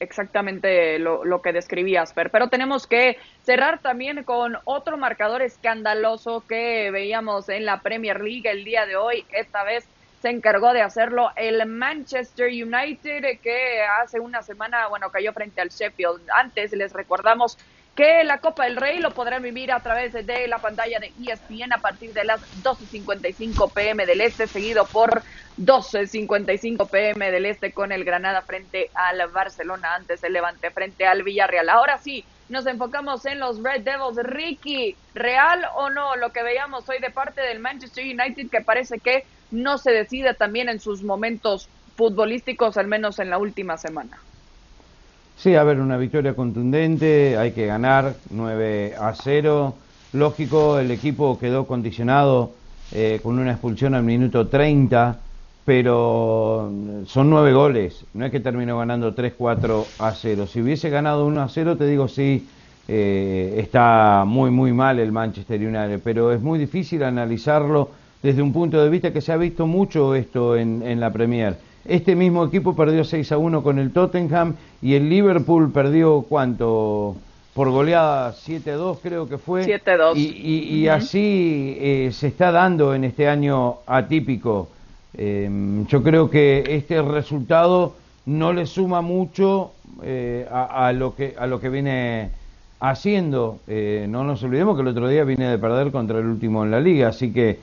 exactamente 0.01 0.99
lo, 0.99 1.25
lo, 1.25 1.43
que 1.43 1.53
describías, 1.53 2.15
Fer. 2.15 2.31
Pero 2.31 2.49
tenemos 2.49 2.87
que 2.87 3.17
cerrar 3.43 3.81
también 3.81 4.25
con 4.25 4.57
otro 4.65 4.97
marcador 4.97 5.43
escandaloso 5.43 6.45
que 6.47 6.91
veíamos 6.91 7.49
en 7.49 7.65
la 7.65 7.81
Premier 7.81 8.21
League 8.21 8.49
el 8.51 8.65
día 8.65 8.87
de 8.87 8.97
hoy. 8.97 9.25
Esta 9.33 9.65
vez 9.65 9.89
se 10.21 10.31
encargó 10.31 10.73
de 10.73 10.83
hacerlo 10.83 11.31
el 11.37 11.65
Manchester 11.67 12.49
United, 12.49 13.39
que 13.41 13.83
hace 14.01 14.19
una 14.19 14.43
semana, 14.43 14.89
bueno, 14.89 15.11
cayó 15.11 15.33
frente 15.33 15.61
al 15.61 15.69
Sheffield. 15.69 16.23
Antes 16.35 16.73
les 16.73 16.93
recordamos 16.93 17.59
que 17.99 18.23
la 18.23 18.39
Copa 18.39 18.63
del 18.63 18.77
Rey 18.77 19.01
lo 19.01 19.11
podrán 19.11 19.43
vivir 19.43 19.73
a 19.73 19.81
través 19.81 20.13
de 20.13 20.47
la 20.47 20.59
pantalla 20.59 21.01
de 21.01 21.13
ESPN 21.21 21.73
a 21.73 21.79
partir 21.79 22.13
de 22.13 22.23
las 22.23 22.41
12.55 22.63 23.73
pm 23.73 24.07
del 24.07 24.21
Este, 24.21 24.47
seguido 24.47 24.87
por 24.87 25.25
12.55 25.57 26.89
pm 26.89 27.33
del 27.33 27.45
Este 27.45 27.73
con 27.73 27.91
el 27.91 28.05
Granada 28.05 28.43
frente 28.43 28.89
al 28.95 29.29
Barcelona, 29.33 29.97
antes 29.97 30.23
el 30.23 30.33
Levante 30.33 30.71
frente 30.71 31.09
al 31.09 31.25
Villarreal. 31.25 31.69
Ahora 31.69 31.99
sí, 31.99 32.25
nos 32.49 32.69
enfocamos 32.69 33.27
en 33.27 33.41
los 33.41 33.61
Red 33.61 33.81
Devils. 33.81 34.23
Ricky, 34.23 34.95
¿real 35.17 35.65
o 35.75 35.91
no 35.91 36.15
lo 36.15 36.31
que 36.31 36.45
veíamos 36.45 36.89
hoy 36.89 37.01
de 37.01 37.11
parte 37.11 37.41
del 37.41 37.59
Manchester 37.59 38.05
United 38.05 38.49
que 38.49 38.61
parece 38.61 39.01
que 39.01 39.25
no 39.51 39.77
se 39.77 39.91
decide 39.91 40.35
también 40.35 40.69
en 40.69 40.79
sus 40.79 41.03
momentos 41.03 41.69
futbolísticos, 41.97 42.77
al 42.77 42.87
menos 42.87 43.19
en 43.19 43.29
la 43.29 43.39
última 43.39 43.77
semana? 43.77 44.21
Sí, 45.39 45.55
a 45.55 45.63
ver, 45.63 45.79
una 45.79 45.97
victoria 45.97 46.35
contundente, 46.35 47.37
hay 47.37 47.53
que 47.53 47.65
ganar 47.67 48.17
9 48.31 48.95
a 48.99 49.15
0. 49.15 49.73
Lógico, 50.13 50.81
el 50.81 50.91
equipo 50.91 51.39
quedó 51.39 51.65
condicionado 51.65 52.51
eh, 52.91 53.21
con 53.23 53.39
una 53.39 53.53
expulsión 53.53 53.95
al 53.95 54.03
minuto 54.03 54.49
30, 54.49 55.17
pero 55.65 56.73
son 57.07 57.31
nueve 57.31 57.53
goles, 57.53 58.05
no 58.15 58.25
es 58.25 58.33
que 58.33 58.41
terminó 58.41 58.79
ganando 58.79 59.15
3-4 59.15 59.85
a 60.01 60.13
0. 60.13 60.47
Si 60.49 60.61
hubiese 60.61 60.91
ganado 60.91 61.25
1 61.27 61.41
a 61.41 61.49
0, 61.49 61.77
te 61.77 61.87
digo 61.87 62.09
sí, 62.09 62.49
eh, 62.89 63.59
está 63.59 64.25
muy, 64.27 64.51
muy 64.51 64.73
mal 64.73 64.99
el 64.99 65.13
Manchester 65.13 65.61
United, 65.61 66.01
pero 66.03 66.33
es 66.33 66.41
muy 66.41 66.59
difícil 66.59 67.05
analizarlo 67.05 67.91
desde 68.25 68.43
un 68.43 68.53
punto 68.53 68.83
de 68.83 68.91
vista 68.91 69.13
que 69.13 69.21
se 69.21 69.31
ha 69.31 69.37
visto 69.37 69.69
mucho 69.69 70.17
esto 70.17 70.57
en, 70.57 70.83
en 70.83 70.99
la 70.99 71.13
Premier 71.13 71.68
este 71.85 72.15
mismo 72.15 72.45
equipo 72.45 72.75
perdió 72.75 73.05
6 73.05 73.33
a 73.33 73.39
1 73.39 73.63
con 73.63 73.79
el 73.79 73.93
Tottenham 73.93 74.55
y 74.83 74.95
el 74.95 75.09
Liverpool 75.09 75.73
perdió 75.73 76.23
cuánto 76.29 77.17
por 77.59 77.71
goleada 77.71 78.35
7 78.35 78.71
a 78.71 78.77
2 78.77 78.99
creo 79.03 79.29
que 79.29 79.37
fue. 79.37 79.65
7 79.65 79.91
a 79.91 79.97
2. 79.97 80.17
Y, 80.17 80.87
así 80.87 81.77
eh, 81.81 82.11
se 82.13 82.29
está 82.29 82.53
dando 82.53 82.95
en 82.95 83.03
este 83.03 83.27
año 83.27 83.79
atípico. 83.87 84.69
Em, 85.17 85.85
yo 85.87 86.03
creo 86.05 86.31
que 86.31 86.63
este 86.69 87.03
resultado 87.03 87.95
no 88.27 88.53
le 88.53 88.67
suma 88.67 89.01
mucho 89.01 89.73
eh, 90.05 90.47
a, 90.49 90.93
lo 90.93 91.17
que, 91.17 91.35
a 91.37 91.49
lo 91.49 91.59
que 91.59 91.69
viene 91.69 92.31
haciendo. 92.79 93.59
Eh, 93.67 94.07
no 94.09 94.23
nos 94.23 94.41
olvidemos 94.45 94.77
que 94.77 94.83
el 94.83 94.89
otro 94.89 95.09
día 95.09 95.25
viene 95.25 95.49
de 95.49 95.59
perder 95.59 95.91
contra 95.91 96.21
el 96.21 96.27
último 96.27 96.63
en 96.63 96.71
la 96.71 96.79
liga, 96.79 97.09
así 97.09 97.33
que 97.33 97.59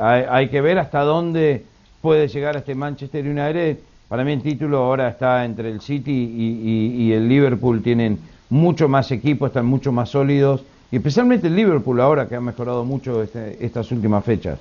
hay, 0.00 0.24
hay 0.28 0.48
que 0.48 0.60
ver 0.60 0.80
hasta 0.80 1.02
dónde 1.02 1.64
puede 2.02 2.28
llegar 2.28 2.56
a 2.56 2.58
este 2.58 2.74
Manchester 2.74 3.24
United. 3.24 3.78
Para 4.08 4.24
mí 4.24 4.32
el 4.32 4.42
título 4.42 4.78
ahora 4.78 5.08
está 5.08 5.44
entre 5.46 5.70
el 5.70 5.80
City 5.80 6.12
y, 6.12 7.12
el 7.12 7.28
Liverpool, 7.28 7.82
tienen 7.82 8.18
mucho 8.50 8.88
más 8.88 9.10
equipo, 9.10 9.46
están 9.46 9.64
mucho 9.64 9.92
más 9.92 10.10
sólidos, 10.10 10.62
y 10.90 10.96
especialmente 10.96 11.46
el 11.46 11.56
Liverpool 11.56 11.98
ahora 12.02 12.28
que 12.28 12.36
ha 12.36 12.40
mejorado 12.40 12.84
mucho 12.84 13.22
este, 13.22 13.64
estas 13.64 13.90
últimas 13.90 14.22
fechas. 14.22 14.58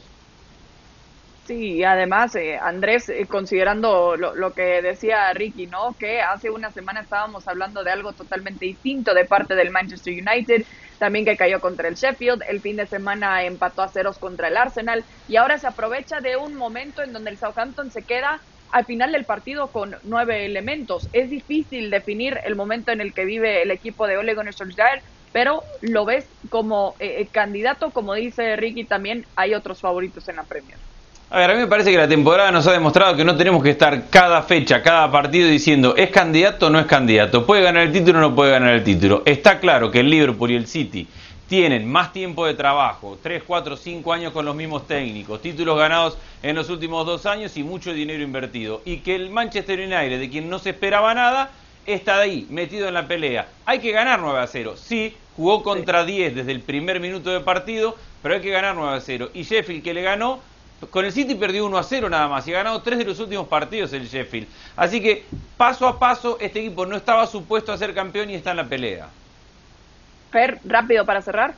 Sí, 1.51 1.83
además, 1.83 2.33
eh, 2.35 2.57
Andrés, 2.57 3.09
eh, 3.09 3.27
considerando 3.27 4.15
lo, 4.15 4.33
lo, 4.35 4.53
que 4.53 4.81
decía 4.81 5.33
Ricky, 5.33 5.67
¿no? 5.67 5.97
Que 5.99 6.21
hace 6.21 6.49
una 6.49 6.71
semana 6.71 7.01
estábamos 7.01 7.45
hablando 7.45 7.83
de 7.83 7.91
algo 7.91 8.13
totalmente 8.13 8.63
distinto 8.65 9.13
de 9.13 9.25
parte 9.25 9.53
del 9.55 9.69
Manchester 9.69 10.13
United, 10.13 10.65
también 10.97 11.25
que 11.25 11.35
cayó 11.35 11.59
contra 11.59 11.89
el 11.89 11.95
Sheffield, 11.95 12.41
el 12.47 12.61
fin 12.61 12.77
de 12.77 12.87
semana 12.87 13.43
empató 13.43 13.81
a 13.81 13.89
ceros 13.89 14.17
contra 14.17 14.47
el 14.47 14.55
Arsenal 14.55 15.05
y 15.27 15.35
ahora 15.35 15.57
se 15.57 15.67
aprovecha 15.67 16.21
de 16.21 16.37
un 16.37 16.55
momento 16.55 17.03
en 17.03 17.11
donde 17.11 17.31
el 17.31 17.37
Southampton 17.37 17.91
se 17.91 18.05
queda 18.05 18.41
al 18.69 18.85
final 18.85 19.11
del 19.11 19.25
partido 19.25 19.73
con 19.73 19.97
nueve 20.03 20.45
elementos. 20.45 21.09
Es 21.11 21.29
difícil 21.29 21.89
definir 21.89 22.39
el 22.45 22.55
momento 22.55 22.93
en 22.93 23.01
el 23.01 23.13
que 23.13 23.25
vive 23.25 23.61
el 23.61 23.71
equipo 23.71 24.07
de 24.07 24.17
Ole 24.17 24.35
Gunnar 24.35 24.53
Solskjaer, 24.53 25.03
pero 25.33 25.63
lo 25.81 26.05
ves 26.05 26.33
como 26.49 26.95
eh, 26.99 27.29
candidato, 27.29 27.91
como 27.91 28.13
dice 28.13 28.55
Ricky, 28.55 28.85
también 28.87 29.27
hay 29.35 29.53
otros 29.53 29.81
favoritos 29.81 30.29
en 30.29 30.37
la 30.37 30.45
Premier. 30.45 30.79
A 31.33 31.37
ver, 31.37 31.51
a 31.51 31.53
mí 31.53 31.61
me 31.61 31.67
parece 31.67 31.91
que 31.91 31.97
la 31.97 32.09
temporada 32.09 32.51
nos 32.51 32.67
ha 32.67 32.73
demostrado 32.73 33.15
que 33.15 33.23
no 33.23 33.37
tenemos 33.37 33.63
que 33.63 33.69
estar 33.69 34.09
cada 34.09 34.41
fecha, 34.41 34.83
cada 34.83 35.09
partido 35.09 35.47
diciendo 35.47 35.95
es 35.95 36.09
candidato 36.09 36.67
o 36.67 36.69
no 36.69 36.77
es 36.77 36.87
candidato, 36.87 37.45
puede 37.45 37.61
ganar 37.61 37.83
el 37.83 37.93
título 37.93 38.17
o 38.19 38.21
no 38.21 38.35
puede 38.35 38.51
ganar 38.51 38.73
el 38.73 38.83
título. 38.83 39.23
Está 39.25 39.61
claro 39.61 39.89
que 39.89 40.01
el 40.01 40.09
Liverpool 40.09 40.51
y 40.51 40.55
el 40.57 40.67
City 40.67 41.07
tienen 41.47 41.89
más 41.89 42.11
tiempo 42.11 42.45
de 42.45 42.53
trabajo, 42.53 43.17
3, 43.23 43.43
4, 43.47 43.77
5 43.77 44.11
años 44.11 44.33
con 44.33 44.43
los 44.43 44.53
mismos 44.53 44.85
técnicos, 44.87 45.41
títulos 45.41 45.77
ganados 45.77 46.17
en 46.43 46.53
los 46.53 46.69
últimos 46.69 47.05
dos 47.05 47.25
años 47.25 47.55
y 47.55 47.63
mucho 47.63 47.93
dinero 47.93 48.21
invertido. 48.21 48.81
Y 48.83 48.97
que 48.97 49.15
el 49.15 49.29
Manchester 49.29 49.79
United, 49.79 50.19
de 50.19 50.29
quien 50.29 50.49
no 50.49 50.59
se 50.59 50.71
esperaba 50.71 51.13
nada, 51.13 51.51
está 51.85 52.19
ahí, 52.19 52.45
metido 52.49 52.89
en 52.89 52.93
la 52.93 53.07
pelea. 53.07 53.47
Hay 53.65 53.79
que 53.79 53.93
ganar 53.93 54.19
9 54.19 54.37
a 54.37 54.47
0. 54.47 54.75
Sí, 54.75 55.15
jugó 55.37 55.63
contra 55.63 56.03
10 56.03 56.35
desde 56.35 56.51
el 56.51 56.59
primer 56.59 56.99
minuto 56.99 57.29
de 57.29 57.39
partido, 57.39 57.95
pero 58.21 58.35
hay 58.35 58.41
que 58.41 58.49
ganar 58.49 58.75
9 58.75 58.97
a 58.97 58.99
0. 58.99 59.29
Y 59.33 59.43
Sheffield, 59.43 59.81
que 59.81 59.93
le 59.93 60.01
ganó, 60.01 60.50
con 60.89 61.05
el 61.05 61.11
City 61.11 61.35
perdió 61.35 61.65
1 61.65 61.77
a 61.77 61.83
0 61.83 62.09
nada 62.09 62.27
más 62.27 62.47
y 62.47 62.53
ha 62.53 62.57
ganado 62.57 62.81
tres 62.81 62.97
de 62.97 63.05
los 63.05 63.19
últimos 63.19 63.47
partidos 63.47 63.93
el 63.93 64.07
Sheffield. 64.07 64.47
Así 64.75 65.01
que 65.01 65.25
paso 65.57 65.87
a 65.87 65.99
paso 65.99 66.37
este 66.39 66.59
equipo 66.59 66.85
no 66.85 66.95
estaba 66.95 67.27
supuesto 67.27 67.71
a 67.71 67.77
ser 67.77 67.93
campeón 67.93 68.29
y 68.29 68.35
está 68.35 68.51
en 68.51 68.57
la 68.57 68.65
pelea. 68.65 69.07
Fer, 70.31 70.59
rápido 70.65 71.05
para 71.05 71.21
cerrar. 71.21 71.53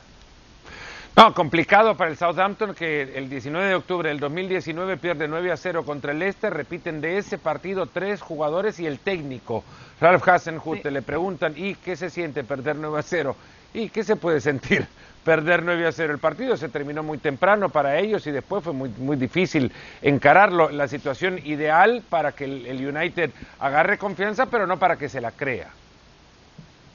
No, 1.16 1.32
complicado 1.32 1.96
para 1.96 2.10
el 2.10 2.16
Southampton 2.16 2.74
que 2.74 3.02
el 3.02 3.30
19 3.30 3.68
de 3.68 3.74
octubre 3.76 4.08
del 4.08 4.18
2019 4.18 4.96
pierde 4.96 5.28
9 5.28 5.52
a 5.52 5.56
0 5.56 5.84
contra 5.84 6.10
el 6.10 6.18
Leicester. 6.18 6.52
Repiten 6.52 7.00
de 7.00 7.18
ese 7.18 7.38
partido 7.38 7.86
tres 7.86 8.20
jugadores 8.20 8.80
y 8.80 8.86
el 8.86 8.98
técnico. 8.98 9.62
Ralph 10.00 10.26
Hasenhut 10.26 10.84
le 10.84 11.02
preguntan, 11.02 11.54
¿y 11.56 11.76
qué 11.76 11.94
se 11.94 12.10
siente 12.10 12.42
perder 12.42 12.74
9 12.76 12.98
a 12.98 13.02
0? 13.02 13.36
¿Y 13.74 13.90
qué 13.90 14.02
se 14.02 14.16
puede 14.16 14.40
sentir 14.40 14.88
perder 15.24 15.62
9 15.62 15.86
a 15.86 15.92
0? 15.92 16.12
El 16.12 16.18
partido 16.18 16.56
se 16.56 16.68
terminó 16.68 17.02
muy 17.02 17.18
temprano 17.18 17.68
para 17.68 17.98
ellos 17.98 18.26
y 18.26 18.30
después 18.30 18.62
fue 18.62 18.72
muy, 18.72 18.90
muy 18.90 19.16
difícil 19.16 19.72
encararlo. 20.02 20.70
La 20.70 20.88
situación 20.88 21.40
ideal 21.44 22.02
para 22.08 22.32
que 22.32 22.44
el 22.44 22.86
United 22.86 23.30
agarre 23.58 23.98
confianza, 23.98 24.46
pero 24.46 24.66
no 24.66 24.78
para 24.78 24.96
que 24.96 25.08
se 25.08 25.20
la 25.20 25.30
crea. 25.32 25.70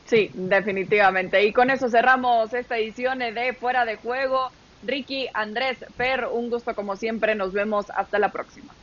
Sí, 0.09 0.31
definitivamente. 0.33 1.45
Y 1.45 1.53
con 1.53 1.69
eso 1.69 1.87
cerramos 1.87 2.51
esta 2.55 2.79
edición 2.79 3.19
de 3.19 3.53
Fuera 3.53 3.85
de 3.85 3.97
Juego. 3.97 4.49
Ricky, 4.81 5.27
Andrés, 5.35 5.77
Per, 5.97 6.25
un 6.25 6.49
gusto 6.49 6.73
como 6.73 6.95
siempre. 6.95 7.35
Nos 7.35 7.53
vemos 7.53 7.91
hasta 7.91 8.17
la 8.17 8.29
próxima. 8.29 8.73